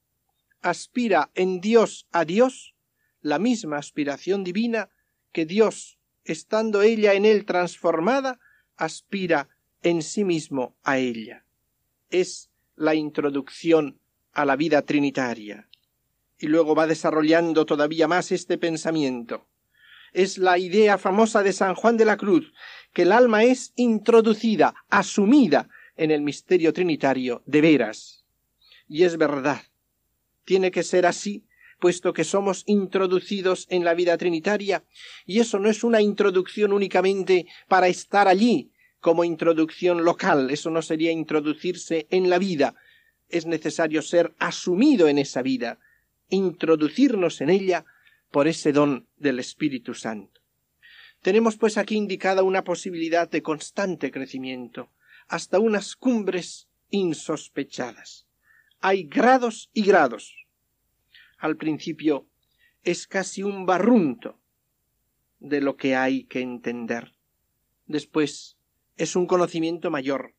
aspira 0.64 1.30
en 1.36 1.62
Dios 1.62 2.08
a 2.12 2.26
Dios 2.26 2.74
la 3.22 3.38
misma 3.38 3.78
aspiración 3.78 4.44
divina 4.44 4.90
que 5.32 5.46
Dios, 5.46 6.00
estando 6.24 6.82
ella 6.82 7.14
en 7.14 7.26
él 7.26 7.46
transformada, 7.46 8.40
aspira 8.78 9.48
en 9.84 10.02
sí 10.02 10.24
mismo 10.24 10.76
a 10.82 10.98
ella. 10.98 11.46
Es 12.10 12.50
la 12.76 12.96
introducción 12.96 14.00
a 14.32 14.44
la 14.44 14.56
vida 14.56 14.82
trinitaria 14.82 15.70
y 16.44 16.48
luego 16.48 16.76
va 16.76 16.88
desarrollando 16.88 17.66
todavía 17.66 18.06
más 18.06 18.34
este 18.34 18.58
pensamiento. 18.58 19.48
Es 20.12 20.38
la 20.38 20.58
idea 20.58 20.98
famosa 20.98 21.42
de 21.42 21.54
San 21.54 21.74
Juan 21.74 21.96
de 21.96 22.04
la 22.04 22.18
Cruz, 22.18 22.52
que 22.92 23.04
el 23.04 23.14
alma 23.14 23.46
es 23.46 23.72
introducida, 23.78 24.76
asumida 24.90 25.70
en 25.96 26.12
el 26.12 26.22
misterio 26.22 26.74
trinitario 26.74 27.44
de 27.46 27.62
veras. 27.62 28.26
Y 28.90 29.04
es 29.04 29.18
verdad. 29.18 29.62
Tiene 30.44 30.70
que 30.70 30.84
ser 30.84 31.06
así, 31.06 31.46
puesto 31.80 32.12
que 32.12 32.26
somos 32.26 32.64
introducidos 32.66 33.66
en 33.70 33.86
la 33.86 33.94
vida 33.94 34.18
trinitaria, 34.18 34.84
y 35.26 35.40
eso 35.40 35.60
no 35.60 35.70
es 35.70 35.82
una 35.86 36.02
introducción 36.02 36.74
únicamente 36.74 37.48
para 37.70 37.88
estar 37.88 38.28
allí, 38.28 38.74
como 39.00 39.24
introducción 39.24 40.04
local, 40.04 40.50
eso 40.52 40.70
no 40.70 40.82
sería 40.82 41.12
introducirse 41.12 42.06
en 42.10 42.30
la 42.30 42.38
vida, 42.38 42.76
es 43.30 43.46
necesario 43.46 44.02
ser 44.02 44.34
asumido 44.40 45.08
en 45.08 45.20
esa 45.20 45.42
vida, 45.42 45.80
introducirnos 46.30 47.42
en 47.42 47.50
ella 47.50 47.86
por 48.32 48.48
ese 48.48 48.72
don 48.72 49.08
del 49.18 49.40
Espíritu 49.40 49.94
Santo. 49.94 50.42
Tenemos 51.22 51.56
pues 51.56 51.78
aquí 51.78 51.96
indicada 51.96 52.44
una 52.44 52.64
posibilidad 52.64 53.30
de 53.30 53.42
constante 53.42 54.12
crecimiento, 54.12 54.92
hasta 55.28 55.60
unas 55.60 55.96
cumbres 55.96 56.68
insospechadas. 56.90 58.28
Hay 58.82 59.04
grados 59.04 59.70
y 59.74 59.84
grados. 59.84 60.36
Al 61.38 61.56
principio 61.56 62.28
es 62.84 63.08
casi 63.08 63.44
un 63.44 63.66
barrunto 63.66 64.40
de 65.40 65.62
lo 65.62 65.78
que 65.78 65.96
hay 65.96 66.26
que 66.26 66.42
entender. 66.42 67.14
Después 67.86 68.58
es 68.98 69.16
un 69.16 69.28
conocimiento 69.28 69.92
mayor. 69.92 70.36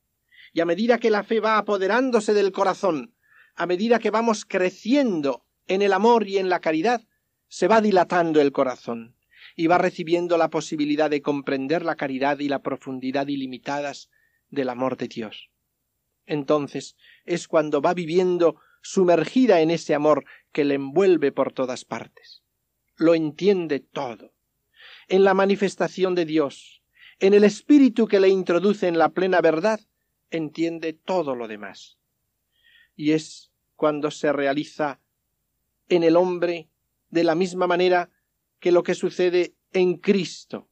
Y 0.53 0.61
a 0.61 0.66
medida 0.66 0.99
que 0.99 1.11
la 1.11 1.25
fe 1.25 1.40
va 1.40 1.59
apoderándose 1.59 2.35
del 2.35 2.53
corazón, 2.53 3.14
a 3.55 3.66
medida 3.66 3.99
que 3.99 4.11
vamos 4.11 4.44
creciendo 4.44 5.43
en 5.66 5.83
el 5.83 5.92
amor 5.92 6.29
y 6.29 6.38
en 6.38 6.48
la 6.48 6.61
caridad, 6.61 7.03
se 7.48 7.68
va 7.68 7.81
dilatando 7.81 8.40
el 8.40 8.53
corazón 8.53 9.16
y 9.57 9.66
va 9.66 9.79
recibiendo 9.79 10.37
la 10.37 10.50
posibilidad 10.50 11.11
de 11.11 11.22
comprender 11.22 11.85
la 11.85 11.96
caridad 11.96 12.38
y 12.40 12.48
la 12.48 12.61
profundidad 12.62 13.29
ilimitadas 13.29 14.11
del 14.50 14.68
amor 14.68 14.96
de 14.96 15.09
Dios. 15.09 15.50
Entonces 16.27 16.96
es 17.24 17.48
cuando 17.48 17.81
va 17.81 17.94
viviendo 17.94 18.57
sumergida 18.83 19.61
en 19.61 19.70
ese 19.70 19.94
amor 19.94 20.24
que 20.53 20.64
le 20.64 20.74
envuelve 20.74 21.33
por 21.33 21.53
todas 21.53 21.85
partes. 21.85 22.42
Lo 22.96 23.14
entiende 23.14 23.81
todo. 23.81 24.33
En 25.09 25.24
la 25.24 25.35
manifestación 25.35 26.14
de 26.14 26.24
Dios, 26.24 26.83
en 27.18 27.35
el 27.35 27.44
espíritu 27.44 28.07
que 28.07 28.20
le 28.20 28.29
introduce 28.29 28.88
en 28.88 28.98
la 28.98 29.11
plena 29.11 29.40
verdad, 29.40 29.81
entiende 30.31 30.92
todo 30.92 31.35
lo 31.35 31.48
demás. 31.48 31.98
Y 32.96 33.12
es 33.12 33.53
cuando 33.77 34.11
se 34.11 34.33
realiza 34.33 35.00
en 35.88 36.03
el 36.03 36.16
hombre 36.16 36.68
de 37.11 37.25
la 37.25 37.35
misma 37.35 37.66
manera 37.66 38.11
que 38.61 38.73
lo 38.73 38.83
que 38.83 38.94
sucede 38.94 39.55
en 39.73 39.99
Cristo. 39.99 40.68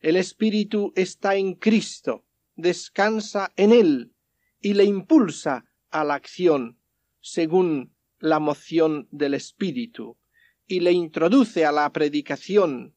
El 0.00 0.16
Espíritu 0.16 0.92
está 0.96 1.36
en 1.36 1.54
Cristo 1.54 2.24
descansa 2.56 3.52
en 3.56 3.72
él 3.72 4.12
y 4.60 4.74
le 4.74 4.84
impulsa 4.84 5.64
a 5.90 6.04
la 6.04 6.14
acción 6.14 6.78
según 7.20 7.94
la 8.18 8.38
moción 8.38 9.08
del 9.10 9.34
espíritu 9.34 10.16
y 10.66 10.80
le 10.80 10.92
introduce 10.92 11.64
a 11.64 11.72
la 11.72 11.90
predicación 11.92 12.94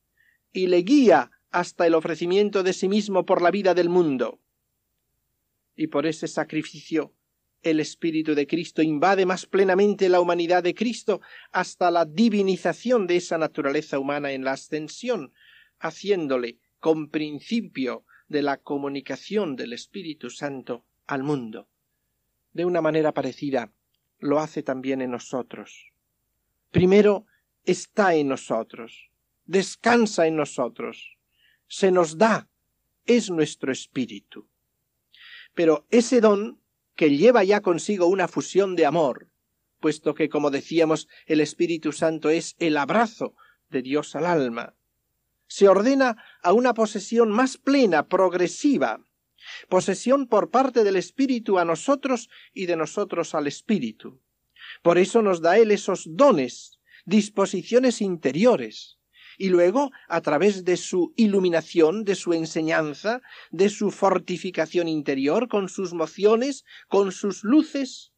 y 0.54 0.68
le 0.68 0.78
guía 0.78 1.32
hasta 1.50 1.88
el 1.88 1.96
ofrecimiento 1.96 2.64
de 2.64 2.74
sí 2.74 2.88
mismo 2.88 3.26
por 3.26 3.42
la 3.42 3.52
vida 3.52 3.74
del 3.74 3.90
mundo. 3.90 4.40
Y 5.76 5.88
por 5.88 6.06
ese 6.06 6.28
sacrificio 6.28 7.14
el 7.64 7.80
Espíritu 7.80 8.36
de 8.36 8.48
Cristo 8.48 8.82
invade 8.82 9.26
más 9.26 9.46
plenamente 9.46 10.10
la 10.10 10.22
humanidad 10.22 10.64
de 10.64 10.74
Cristo 10.74 11.22
hasta 11.52 11.92
la 11.92 12.06
divinización 12.06 13.08
de 13.08 13.18
esa 13.18 13.38
naturaleza 13.38 14.00
humana 14.00 14.32
en 14.32 14.44
la 14.44 14.54
ascensión, 14.54 15.34
haciéndole 15.80 16.60
con 16.80 17.10
principio 17.10 18.06
de 18.28 18.42
la 18.42 18.58
comunicación 18.58 19.56
del 19.56 19.74
Espíritu 19.74 20.30
Santo 20.30 20.86
al 21.06 21.24
mundo. 21.24 21.68
De 22.54 22.66
una 22.66 22.82
manera 22.82 23.14
parecida 23.14 23.72
lo 24.20 24.40
hace 24.40 24.64
también 24.64 25.02
en 25.02 25.12
nosotros. 25.12 25.92
Primero 26.72 27.26
está 27.64 28.16
en 28.16 28.30
nosotros, 28.30 29.10
descansa 29.46 30.28
en 30.28 30.36
nosotros, 30.36 31.18
se 31.68 31.92
nos 31.92 32.18
da, 32.18 32.50
es 33.06 33.30
nuestro 33.30 33.72
espíritu. 33.72 34.48
Pero 35.54 35.86
ese 35.90 36.22
don 36.22 36.62
que 36.98 37.16
lleva 37.16 37.44
ya 37.44 37.62
consigo 37.62 38.08
una 38.08 38.28
fusión 38.28 38.76
de 38.76 38.86
amor, 38.86 39.30
puesto 39.80 40.16
que, 40.16 40.28
como 40.28 40.50
decíamos, 40.50 41.08
el 41.28 41.40
Espíritu 41.40 41.94
Santo 41.94 42.30
es 42.30 42.56
el 42.60 42.76
abrazo 42.76 43.36
de 43.70 43.84
Dios 43.84 44.16
al 44.16 44.26
alma. 44.26 44.76
Se 45.48 45.70
ordena 45.70 46.22
a 46.42 46.52
una 46.52 46.74
posesión 46.74 47.32
más 47.32 47.58
plena, 47.58 48.08
progresiva, 48.08 49.00
posesión 49.70 50.28
por 50.28 50.50
parte 50.50 50.84
del 50.84 50.96
Espíritu 50.96 51.60
a 51.60 51.66
nosotros 51.66 52.30
y 52.54 52.66
de 52.66 52.76
nosotros 52.76 53.34
al 53.36 53.48
Espíritu. 53.48 54.20
Por 54.82 54.98
eso 54.98 55.22
nos 55.22 55.42
da 55.42 55.58
Él 55.58 55.72
esos 55.72 56.04
dones, 56.10 56.80
disposiciones 57.06 58.02
interiores, 58.02 58.97
y 59.38 59.50
luego, 59.50 59.92
a 60.08 60.22
través 60.22 60.66
de 60.66 60.78
su 60.78 61.14
iluminación, 61.16 62.04
de 62.04 62.16
su 62.16 62.34
enseñanza, 62.34 63.22
de 63.52 63.70
su 63.70 63.92
fortificación 63.92 64.88
interior, 64.88 65.48
con 65.48 65.70
sus 65.70 65.94
mociones, 65.94 66.66
con 66.88 67.12
sus 67.12 67.44
luces, 67.44 68.12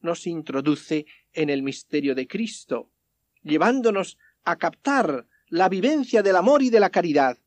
nos 0.00 0.26
introduce 0.26 1.06
en 1.32 1.50
el 1.50 1.62
misterio 1.62 2.16
de 2.16 2.26
Cristo, 2.26 2.90
llevándonos 3.42 4.18
a 4.44 4.56
captar 4.56 5.26
la 5.48 5.68
vivencia 5.68 6.22
del 6.22 6.36
amor 6.36 6.62
y 6.62 6.70
de 6.70 6.80
la 6.80 6.90
caridad, 6.90 7.38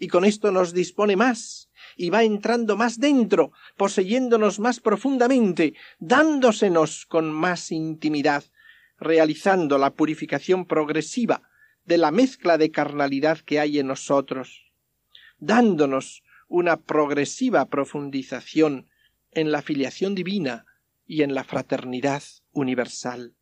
y 0.00 0.08
con 0.08 0.24
esto 0.24 0.50
nos 0.50 0.72
dispone 0.74 1.16
más, 1.16 1.70
y 1.96 2.10
va 2.10 2.24
entrando 2.24 2.76
más 2.76 2.98
dentro, 2.98 3.52
poseyéndonos 3.76 4.58
más 4.58 4.80
profundamente, 4.80 5.74
dándosenos 6.00 7.06
con 7.06 7.30
más 7.30 7.70
intimidad, 7.70 8.44
realizando 8.98 9.78
la 9.78 9.90
purificación 9.90 10.66
progresiva 10.66 11.48
de 11.88 11.96
la 11.96 12.10
mezcla 12.10 12.58
de 12.58 12.70
carnalidad 12.70 13.38
que 13.38 13.58
hay 13.58 13.78
en 13.78 13.86
nosotros, 13.86 14.70
dándonos 15.38 16.22
una 16.46 16.82
progresiva 16.82 17.64
profundización 17.70 18.90
en 19.30 19.50
la 19.50 19.62
filiación 19.62 20.14
divina 20.14 20.66
y 21.06 21.22
en 21.22 21.34
la 21.34 21.44
fraternidad 21.44 22.22
universal. 22.52 23.34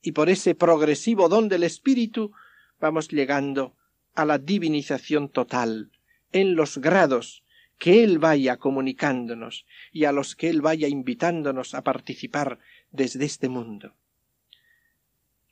Y 0.00 0.12
por 0.12 0.30
ese 0.30 0.54
progresivo 0.54 1.28
don 1.28 1.50
del 1.50 1.62
Espíritu 1.62 2.32
vamos 2.80 3.08
llegando 3.08 3.76
a 4.14 4.24
la 4.24 4.38
divinización 4.38 5.28
total, 5.28 5.90
en 6.32 6.56
los 6.56 6.78
grados 6.78 7.44
que 7.78 8.02
Él 8.02 8.18
vaya 8.18 8.56
comunicándonos 8.56 9.66
y 9.92 10.04
a 10.04 10.12
los 10.12 10.36
que 10.36 10.48
Él 10.48 10.62
vaya 10.62 10.88
invitándonos 10.88 11.74
a 11.74 11.84
participar 11.84 12.60
desde 12.90 13.26
este 13.26 13.50
mundo. 13.50 13.94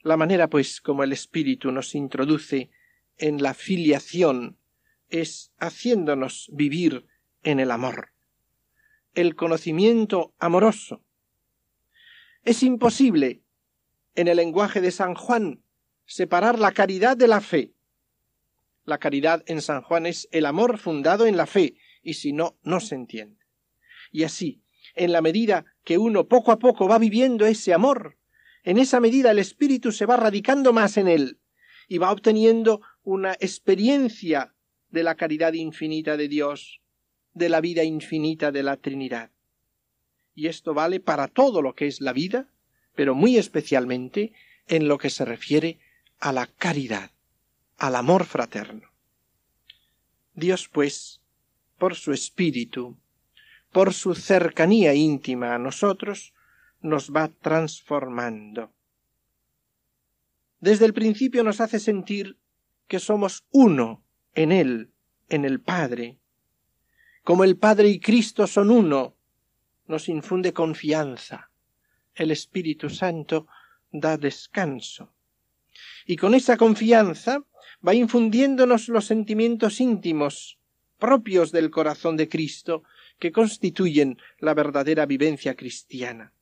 La 0.06 0.16
manera, 0.16 0.48
pues, 0.48 0.80
como 0.80 1.02
el 1.02 1.12
Espíritu 1.12 1.72
nos 1.72 1.96
introduce 1.96 2.70
en 3.18 3.42
la 3.42 3.54
filiación 3.54 4.56
es 5.08 5.50
haciéndonos 5.58 6.48
vivir 6.52 7.06
en 7.42 7.58
el 7.58 7.72
amor, 7.72 8.12
el 9.14 9.34
conocimiento 9.34 10.32
amoroso. 10.38 11.02
Es 12.44 12.62
imposible, 12.62 13.42
en 14.14 14.28
el 14.28 14.36
lenguaje 14.36 14.80
de 14.80 14.92
San 14.92 15.16
Juan, 15.16 15.64
separar 16.04 16.60
la 16.60 16.70
caridad 16.70 17.16
de 17.16 17.26
la 17.26 17.40
fe. 17.40 17.72
La 18.84 18.98
caridad 18.98 19.42
en 19.46 19.60
San 19.60 19.82
Juan 19.82 20.06
es 20.06 20.28
el 20.30 20.46
amor 20.46 20.78
fundado 20.78 21.26
en 21.26 21.36
la 21.36 21.46
fe, 21.46 21.78
y 22.00 22.14
si 22.14 22.32
no, 22.32 22.56
no 22.62 22.78
se 22.78 22.94
entiende. 22.94 23.44
Y 24.12 24.22
así, 24.22 24.62
en 24.94 25.10
la 25.10 25.20
medida 25.20 25.64
que 25.82 25.98
uno 25.98 26.28
poco 26.28 26.52
a 26.52 26.60
poco 26.60 26.86
va 26.86 27.00
viviendo 27.00 27.44
ese 27.44 27.74
amor, 27.74 28.15
en 28.66 28.78
esa 28.78 28.98
medida 28.98 29.30
el 29.30 29.38
espíritu 29.38 29.92
se 29.92 30.06
va 30.06 30.16
radicando 30.16 30.72
más 30.72 30.96
en 30.96 31.06
él 31.06 31.38
y 31.86 31.98
va 31.98 32.10
obteniendo 32.10 32.80
una 33.04 33.34
experiencia 33.34 34.56
de 34.90 35.04
la 35.04 35.14
caridad 35.14 35.52
infinita 35.52 36.16
de 36.16 36.26
Dios, 36.26 36.82
de 37.32 37.48
la 37.48 37.60
vida 37.60 37.84
infinita 37.84 38.50
de 38.50 38.64
la 38.64 38.76
Trinidad. 38.76 39.30
Y 40.34 40.48
esto 40.48 40.74
vale 40.74 40.98
para 40.98 41.28
todo 41.28 41.62
lo 41.62 41.76
que 41.76 41.86
es 41.86 42.00
la 42.00 42.12
vida, 42.12 42.50
pero 42.96 43.14
muy 43.14 43.36
especialmente 43.36 44.32
en 44.66 44.88
lo 44.88 44.98
que 44.98 45.10
se 45.10 45.24
refiere 45.24 45.78
a 46.18 46.32
la 46.32 46.48
caridad, 46.48 47.12
al 47.78 47.94
amor 47.94 48.24
fraterno. 48.24 48.90
Dios, 50.34 50.68
pues, 50.68 51.20
por 51.78 51.94
su 51.94 52.12
espíritu, 52.12 52.98
por 53.70 53.94
su 53.94 54.16
cercanía 54.16 54.92
íntima 54.92 55.54
a 55.54 55.58
nosotros, 55.58 56.34
nos 56.86 57.10
va 57.10 57.28
transformando. 57.28 58.72
Desde 60.60 60.86
el 60.86 60.94
principio 60.94 61.44
nos 61.44 61.60
hace 61.60 61.78
sentir 61.78 62.38
que 62.88 62.98
somos 62.98 63.44
uno 63.50 64.04
en 64.34 64.52
Él, 64.52 64.90
en 65.28 65.44
el 65.44 65.60
Padre. 65.60 66.18
Como 67.22 67.44
el 67.44 67.56
Padre 67.58 67.88
y 67.88 68.00
Cristo 68.00 68.46
son 68.46 68.70
uno, 68.70 69.16
nos 69.86 70.08
infunde 70.08 70.52
confianza. 70.52 71.50
El 72.14 72.30
Espíritu 72.30 72.88
Santo 72.88 73.46
da 73.90 74.16
descanso. 74.16 75.12
Y 76.06 76.16
con 76.16 76.34
esa 76.34 76.56
confianza 76.56 77.44
va 77.86 77.94
infundiéndonos 77.94 78.88
los 78.88 79.04
sentimientos 79.04 79.80
íntimos 79.80 80.58
propios 80.98 81.52
del 81.52 81.70
corazón 81.70 82.16
de 82.16 82.28
Cristo 82.28 82.84
que 83.18 83.32
constituyen 83.32 84.18
la 84.38 84.54
verdadera 84.54 85.04
vivencia 85.04 85.54
cristiana. 85.54 86.32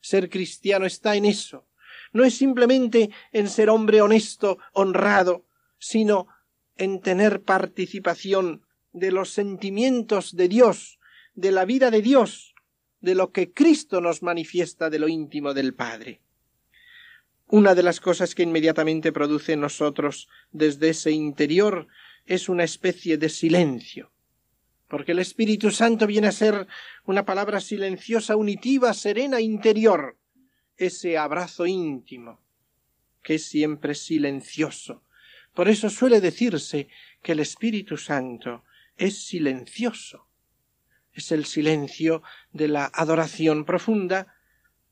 Ser 0.00 0.28
cristiano 0.30 0.86
está 0.86 1.16
en 1.16 1.24
eso. 1.24 1.66
No 2.12 2.24
es 2.24 2.34
simplemente 2.34 3.10
en 3.32 3.48
ser 3.48 3.70
hombre 3.70 4.00
honesto, 4.00 4.58
honrado, 4.72 5.44
sino 5.78 6.28
en 6.76 7.00
tener 7.00 7.42
participación 7.42 8.62
de 8.92 9.12
los 9.12 9.30
sentimientos 9.30 10.34
de 10.36 10.48
Dios, 10.48 10.98
de 11.34 11.52
la 11.52 11.64
vida 11.64 11.90
de 11.90 12.02
Dios, 12.02 12.54
de 13.00 13.14
lo 13.14 13.32
que 13.32 13.52
Cristo 13.52 14.00
nos 14.00 14.22
manifiesta 14.22 14.90
de 14.90 14.98
lo 14.98 15.08
íntimo 15.08 15.54
del 15.54 15.74
Padre. 15.74 16.20
Una 17.46 17.74
de 17.74 17.82
las 17.82 18.00
cosas 18.00 18.34
que 18.34 18.42
inmediatamente 18.42 19.12
produce 19.12 19.52
en 19.52 19.60
nosotros 19.60 20.28
desde 20.50 20.90
ese 20.90 21.12
interior 21.12 21.88
es 22.26 22.48
una 22.48 22.64
especie 22.64 23.16
de 23.16 23.28
silencio 23.28 24.12
porque 24.88 25.12
el 25.12 25.18
Espíritu 25.18 25.70
Santo 25.70 26.06
viene 26.06 26.28
a 26.28 26.32
ser 26.32 26.66
una 27.04 27.24
palabra 27.24 27.60
silenciosa, 27.60 28.36
unitiva, 28.36 28.94
serena, 28.94 29.40
interior, 29.40 30.18
ese 30.76 31.18
abrazo 31.18 31.66
íntimo, 31.66 32.40
que 33.22 33.34
es 33.34 33.46
siempre 33.46 33.94
silencioso. 33.94 35.04
Por 35.52 35.68
eso 35.68 35.90
suele 35.90 36.20
decirse 36.20 36.88
que 37.22 37.32
el 37.32 37.40
Espíritu 37.40 37.96
Santo 37.96 38.64
es 38.96 39.26
silencioso. 39.26 40.26
Es 41.12 41.32
el 41.32 41.44
silencio 41.44 42.22
de 42.52 42.68
la 42.68 42.90
adoración 42.94 43.64
profunda, 43.64 44.34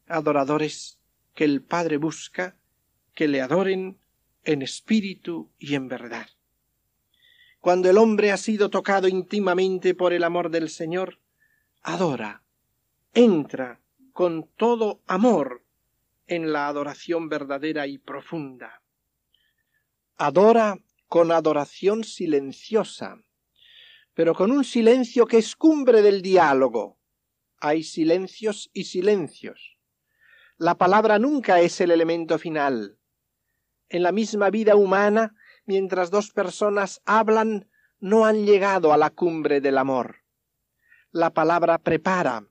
adoradores 0.06 0.98
que 1.34 1.44
el 1.44 1.62
Padre 1.62 1.96
busca, 1.96 2.56
que 3.14 3.28
le 3.28 3.40
adoren 3.40 3.98
en 4.44 4.62
espíritu 4.62 5.50
y 5.58 5.74
en 5.74 5.88
verdad 5.88 6.35
cuando 7.66 7.90
el 7.90 7.98
hombre 7.98 8.30
ha 8.30 8.36
sido 8.36 8.70
tocado 8.70 9.08
íntimamente 9.08 9.92
por 9.96 10.12
el 10.12 10.22
amor 10.22 10.50
del 10.50 10.70
Señor, 10.70 11.18
adora, 11.82 12.44
entra 13.12 13.80
con 14.12 14.48
todo 14.56 15.02
amor 15.08 15.64
en 16.28 16.52
la 16.52 16.68
adoración 16.68 17.28
verdadera 17.28 17.88
y 17.88 17.98
profunda. 17.98 18.82
Adora 20.16 20.78
con 21.08 21.32
adoración 21.32 22.04
silenciosa, 22.04 23.24
pero 24.14 24.32
con 24.36 24.52
un 24.52 24.62
silencio 24.62 25.26
que 25.26 25.38
es 25.38 25.56
cumbre 25.56 26.02
del 26.02 26.22
diálogo. 26.22 27.00
Hay 27.58 27.82
silencios 27.82 28.70
y 28.74 28.84
silencios. 28.84 29.76
La 30.56 30.76
palabra 30.76 31.18
nunca 31.18 31.58
es 31.58 31.80
el 31.80 31.90
elemento 31.90 32.38
final. 32.38 32.96
En 33.88 34.04
la 34.04 34.12
misma 34.12 34.50
vida 34.50 34.76
humana 34.76 35.35
mientras 35.66 36.10
dos 36.10 36.30
personas 36.30 37.02
hablan, 37.04 37.68
no 37.98 38.24
han 38.24 38.46
llegado 38.46 38.92
a 38.92 38.96
la 38.96 39.10
cumbre 39.10 39.60
del 39.60 39.78
amor. 39.78 40.22
la 41.12 41.30
palabra 41.30 41.78
prepara, 41.78 42.46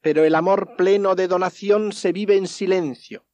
pero 0.00 0.24
el 0.24 0.34
amor 0.34 0.74
pleno 0.76 1.14
de 1.14 1.28
donación 1.28 1.92
se 1.92 2.12
vive 2.12 2.36
en 2.36 2.46
silencio. 2.46 3.26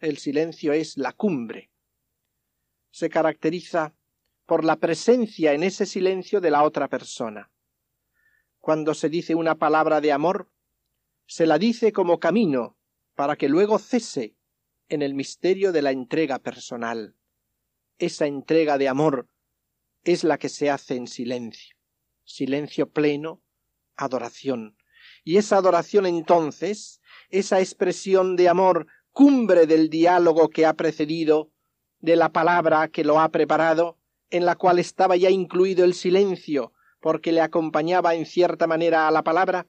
El 0.00 0.18
silencio 0.18 0.72
es 0.72 0.96
la 0.96 1.12
cumbre. 1.12 1.70
Se 2.90 3.08
caracteriza 3.08 3.94
por 4.44 4.64
la 4.64 4.76
presencia 4.76 5.52
en 5.52 5.62
ese 5.62 5.86
silencio 5.86 6.40
de 6.40 6.50
la 6.50 6.64
otra 6.64 6.88
persona. 6.88 7.52
Cuando 8.58 8.94
se 8.94 9.08
dice 9.08 9.36
una 9.36 9.54
palabra 9.54 10.00
de 10.00 10.10
amor, 10.10 10.50
se 11.26 11.46
la 11.46 11.58
dice 11.58 11.92
como 11.92 12.18
camino 12.18 12.76
para 13.14 13.36
que 13.36 13.48
luego 13.48 13.78
cese 13.78 14.34
en 14.88 15.02
el 15.02 15.14
misterio 15.14 15.70
de 15.70 15.82
la 15.82 15.92
entrega 15.92 16.38
personal. 16.38 17.14
Esa 17.98 18.26
entrega 18.26 18.78
de 18.78 18.88
amor 18.88 19.28
es 20.04 20.24
la 20.24 20.38
que 20.38 20.48
se 20.48 20.70
hace 20.70 20.94
en 20.94 21.08
silencio, 21.08 21.76
silencio 22.24 22.88
pleno, 22.90 23.42
adoración. 23.96 24.76
Y 25.24 25.36
esa 25.36 25.56
adoración 25.56 26.06
entonces, 26.06 27.00
esa 27.28 27.60
expresión 27.60 28.36
de 28.36 28.48
amor, 28.48 28.86
cumbre 29.12 29.66
del 29.66 29.90
diálogo 29.90 30.48
que 30.48 30.64
ha 30.64 30.74
precedido, 30.74 31.50
de 31.98 32.14
la 32.14 32.28
palabra 32.28 32.86
que 32.88 33.02
lo 33.02 33.20
ha 33.20 33.28
preparado, 33.30 33.98
en 34.30 34.46
la 34.46 34.54
cual 34.54 34.78
estaba 34.78 35.16
ya 35.16 35.30
incluido 35.30 35.84
el 35.84 35.94
silencio, 35.94 36.72
porque 37.00 37.32
le 37.32 37.40
acompañaba 37.40 38.14
en 38.14 38.26
cierta 38.26 38.68
manera 38.68 39.08
a 39.08 39.10
la 39.10 39.24
palabra, 39.24 39.66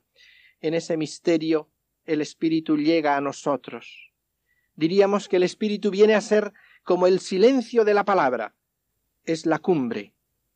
en 0.62 0.76
ese 0.76 0.98
misterio 0.98 1.70
el 2.06 2.22
Espíritu 2.22 2.78
llega 2.78 3.18
a 3.18 3.22
nosotros. 3.22 4.12
Diríamos 4.76 5.28
que 5.28 5.38
el 5.38 5.44
Espíritu 5.44 5.90
viene 5.92 6.16
a 6.16 6.22
ser 6.22 6.54
como 6.90 7.06
el 7.06 7.20
silencio 7.20 7.86
de 7.86 7.94
la 7.94 8.04
palabra. 8.04 8.56
Es 9.24 9.46
la 9.46 9.60
cumbre, 9.60 10.16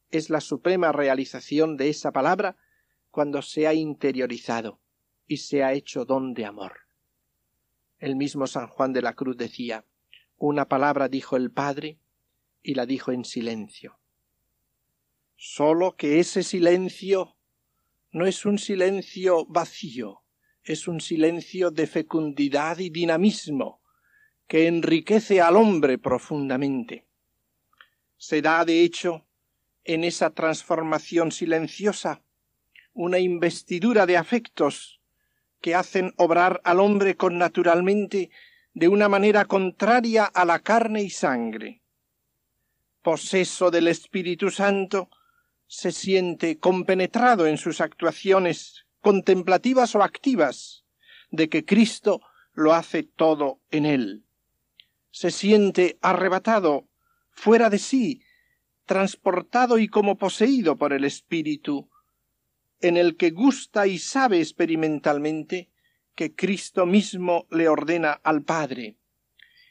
es 0.10 0.32
la 0.32 0.42
suprema 0.42 0.92
realización 0.92 1.78
de 1.78 1.90
esa 1.90 2.12
palabra 2.12 2.58
cuando 3.12 3.44
se 3.44 3.68
ha 3.68 3.76
interiorizado 3.76 4.82
y 5.28 5.38
se 5.38 5.64
ha 5.64 5.74
hecho 5.74 6.06
don 6.06 6.34
de 6.34 6.46
amor. 6.46 6.74
El 8.00 8.16
mismo 8.16 8.48
San 8.48 8.66
Juan 8.66 8.94
de 8.94 9.04
la 9.04 9.14
Cruz 9.14 9.38
decía 9.38 9.86
una 10.38 10.68
palabra 10.68 11.08
dijo 11.08 11.38
el 11.38 11.52
Padre 11.52 12.00
y 12.64 12.74
la 12.74 12.88
dijo 12.88 13.12
en 13.12 13.26
silencio. 13.26 14.00
Solo 15.36 15.96
que 15.96 16.20
ese 16.20 16.42
silencio 16.42 17.38
no 18.12 18.26
es 18.26 18.44
un 18.48 18.58
silencio 18.58 19.46
vacío, 19.46 20.24
es 20.64 20.88
un 20.88 21.00
silencio 21.00 21.70
de 21.70 21.86
fecundidad 21.86 22.80
y 22.80 22.90
dinamismo 22.90 23.83
que 24.54 24.68
enriquece 24.68 25.42
al 25.42 25.56
hombre 25.56 25.98
profundamente. 25.98 27.08
Se 28.18 28.40
da, 28.40 28.64
de 28.64 28.82
hecho, 28.82 29.26
en 29.84 30.04
esa 30.04 30.30
transformación 30.30 31.32
silenciosa 31.32 32.22
una 32.94 33.18
investidura 33.18 34.06
de 34.06 34.16
afectos 34.16 35.02
que 35.60 35.74
hacen 35.74 36.14
obrar 36.18 36.62
al 36.66 36.82
hombre 36.82 37.18
con 37.18 37.40
naturalmente 37.40 38.30
de 38.76 38.88
una 38.90 39.10
manera 39.10 39.46
contraria 39.46 40.26
a 40.26 40.46
la 40.46 40.60
carne 40.60 41.02
y 41.02 41.10
sangre. 41.10 41.82
Poseso 43.02 43.72
del 43.72 43.88
Espíritu 43.88 44.52
Santo, 44.52 45.10
se 45.66 45.92
siente 45.92 46.60
compenetrado 46.60 47.48
en 47.48 47.58
sus 47.58 47.82
actuaciones 47.82 48.86
contemplativas 49.02 49.96
o 49.96 50.04
activas 50.04 50.86
de 51.32 51.50
que 51.50 51.66
Cristo 51.66 52.22
lo 52.54 52.76
hace 52.76 53.02
todo 53.02 53.60
en 53.72 53.88
él. 53.88 54.23
Se 55.14 55.30
siente 55.30 56.00
arrebatado, 56.02 56.88
fuera 57.30 57.70
de 57.70 57.78
sí, 57.78 58.24
transportado 58.88 59.78
y 59.78 59.88
como 59.88 60.18
poseído 60.18 60.76
por 60.76 60.92
el 60.92 61.06
Espíritu, 61.06 61.88
en 62.82 62.98
el 62.98 63.16
que 63.16 63.30
gusta 63.30 63.86
y 63.86 64.00
sabe 64.00 64.40
experimentalmente 64.40 65.70
que 66.16 66.34
Cristo 66.34 66.88
mismo 66.88 67.46
le 67.52 67.70
ordena 67.70 68.14
al 68.24 68.42
Padre, 68.42 68.98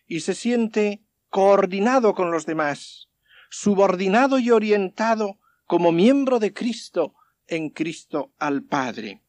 y 0.07 0.21
se 0.21 0.35
siente 0.35 1.03
coordinado 1.29 2.15
con 2.15 2.31
los 2.31 2.47
demás, 2.47 3.09
subordinado 3.51 4.39
y 4.39 4.53
orientado 4.53 5.41
como 5.67 5.91
miembro 5.91 6.39
de 6.39 6.53
Cristo 6.53 7.15
en 7.49 7.71
Cristo 7.71 8.31
al 8.39 8.63
Padre. 8.63 9.23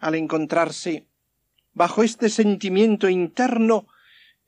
Al 0.00 0.16
encontrarse 0.16 1.06
bajo 1.72 2.02
este 2.02 2.28
sentimiento 2.28 3.08
interno, 3.08 3.86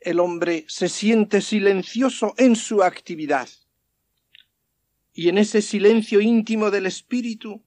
el 0.04 0.20
hombre 0.20 0.64
se 0.68 0.88
siente 0.88 1.40
silencioso 1.40 2.34
en 2.38 2.56
su 2.56 2.82
actividad. 2.82 3.48
Y 5.14 5.28
en 5.28 5.38
ese 5.38 5.62
silencio 5.62 6.20
íntimo 6.20 6.70
del 6.70 6.86
espíritu 6.86 7.62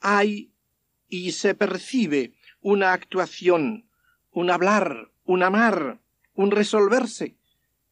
hay 0.00 0.50
y 1.08 1.32
se 1.32 1.54
percibe 1.54 2.34
una 2.60 2.92
actuación, 2.92 3.86
un 4.30 4.50
hablar, 4.50 5.10
un 5.24 5.42
amar, 5.42 6.00
un 6.34 6.50
resolverse, 6.50 7.36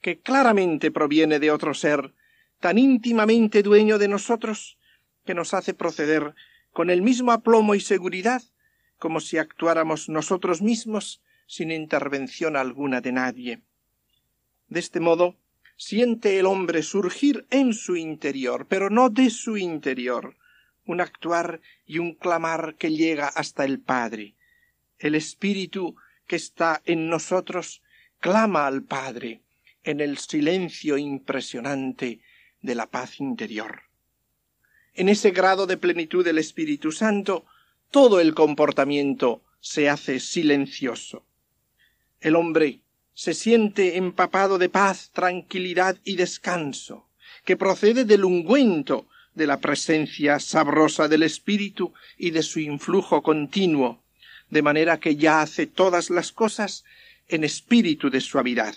que 0.00 0.20
claramente 0.20 0.90
proviene 0.90 1.38
de 1.38 1.50
otro 1.50 1.74
ser, 1.74 2.14
tan 2.60 2.78
íntimamente 2.78 3.62
dueño 3.62 3.98
de 3.98 4.08
nosotros, 4.08 4.78
que 5.24 5.34
nos 5.34 5.52
hace 5.54 5.74
proceder 5.74 6.34
con 6.72 6.90
el 6.90 7.02
mismo 7.02 7.32
aplomo 7.32 7.74
y 7.74 7.80
seguridad 7.80 8.42
como 8.98 9.20
si 9.20 9.38
actuáramos 9.38 10.08
nosotros 10.08 10.60
mismos 10.60 11.22
sin 11.46 11.70
intervención 11.70 12.56
alguna 12.56 13.00
de 13.00 13.12
nadie. 13.12 13.62
De 14.68 14.80
este 14.80 15.00
modo, 15.00 15.36
siente 15.76 16.38
el 16.38 16.46
hombre 16.46 16.82
surgir 16.82 17.46
en 17.50 17.72
su 17.72 17.96
interior, 17.96 18.66
pero 18.68 18.90
no 18.90 19.10
de 19.10 19.30
su 19.30 19.56
interior, 19.56 20.36
un 20.84 21.00
actuar 21.00 21.60
y 21.86 21.98
un 21.98 22.14
clamar 22.14 22.74
que 22.76 22.90
llega 22.90 23.28
hasta 23.28 23.64
el 23.64 23.78
Padre, 23.78 24.34
el 24.98 25.14
Espíritu 25.14 25.96
que 26.26 26.36
está 26.36 26.82
en 26.84 27.08
nosotros 27.08 27.82
clama 28.20 28.66
al 28.66 28.82
Padre 28.82 29.42
en 29.84 30.00
el 30.00 30.18
silencio 30.18 30.98
impresionante 30.98 32.20
de 32.60 32.74
la 32.74 32.86
paz 32.86 33.20
interior. 33.20 33.82
En 34.94 35.08
ese 35.08 35.30
grado 35.30 35.66
de 35.66 35.76
plenitud 35.76 36.24
del 36.24 36.38
Espíritu 36.38 36.90
Santo, 36.90 37.46
todo 37.90 38.20
el 38.20 38.34
comportamiento 38.34 39.42
se 39.60 39.88
hace 39.88 40.20
silencioso. 40.20 41.24
El 42.20 42.34
hombre 42.34 42.80
se 43.18 43.34
siente 43.34 43.96
empapado 43.96 44.58
de 44.58 44.68
paz, 44.68 45.10
tranquilidad 45.12 45.96
y 46.04 46.14
descanso, 46.14 47.08
que 47.44 47.56
procede 47.56 48.04
del 48.04 48.24
ungüento 48.24 49.08
de 49.34 49.48
la 49.48 49.58
presencia 49.58 50.38
sabrosa 50.38 51.08
del 51.08 51.24
Espíritu 51.24 51.92
y 52.16 52.30
de 52.30 52.44
su 52.44 52.60
influjo 52.60 53.20
continuo, 53.24 54.04
de 54.50 54.62
manera 54.62 55.00
que 55.00 55.16
ya 55.16 55.40
hace 55.40 55.66
todas 55.66 56.10
las 56.10 56.30
cosas 56.30 56.84
en 57.26 57.42
espíritu 57.42 58.08
de 58.08 58.20
suavidad, 58.20 58.76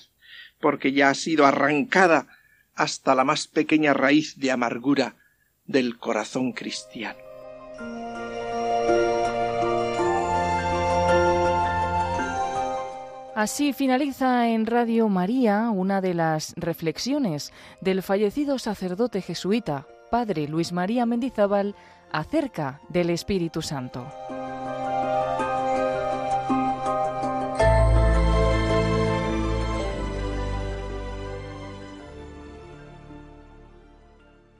porque 0.59 0.91
ya 0.91 1.11
ha 1.11 1.13
sido 1.13 1.45
arrancada 1.45 2.27
hasta 2.73 3.13
la 3.13 3.23
más 3.23 3.45
pequeña 3.45 3.93
raíz 3.93 4.39
de 4.39 4.49
amargura 4.49 5.17
del 5.67 5.99
corazón 5.99 6.53
cristiano. 6.53 7.19
Así 13.41 13.73
finaliza 13.73 14.49
en 14.49 14.67
Radio 14.67 15.09
María 15.09 15.71
una 15.71 15.99
de 15.99 16.13
las 16.13 16.53
reflexiones 16.57 17.51
del 17.81 18.03
fallecido 18.03 18.59
sacerdote 18.59 19.19
jesuita, 19.19 19.87
padre 20.11 20.47
Luis 20.47 20.71
María 20.71 21.07
Mendizábal, 21.07 21.73
acerca 22.11 22.81
del 22.89 23.09
Espíritu 23.09 23.63
Santo. 23.63 24.05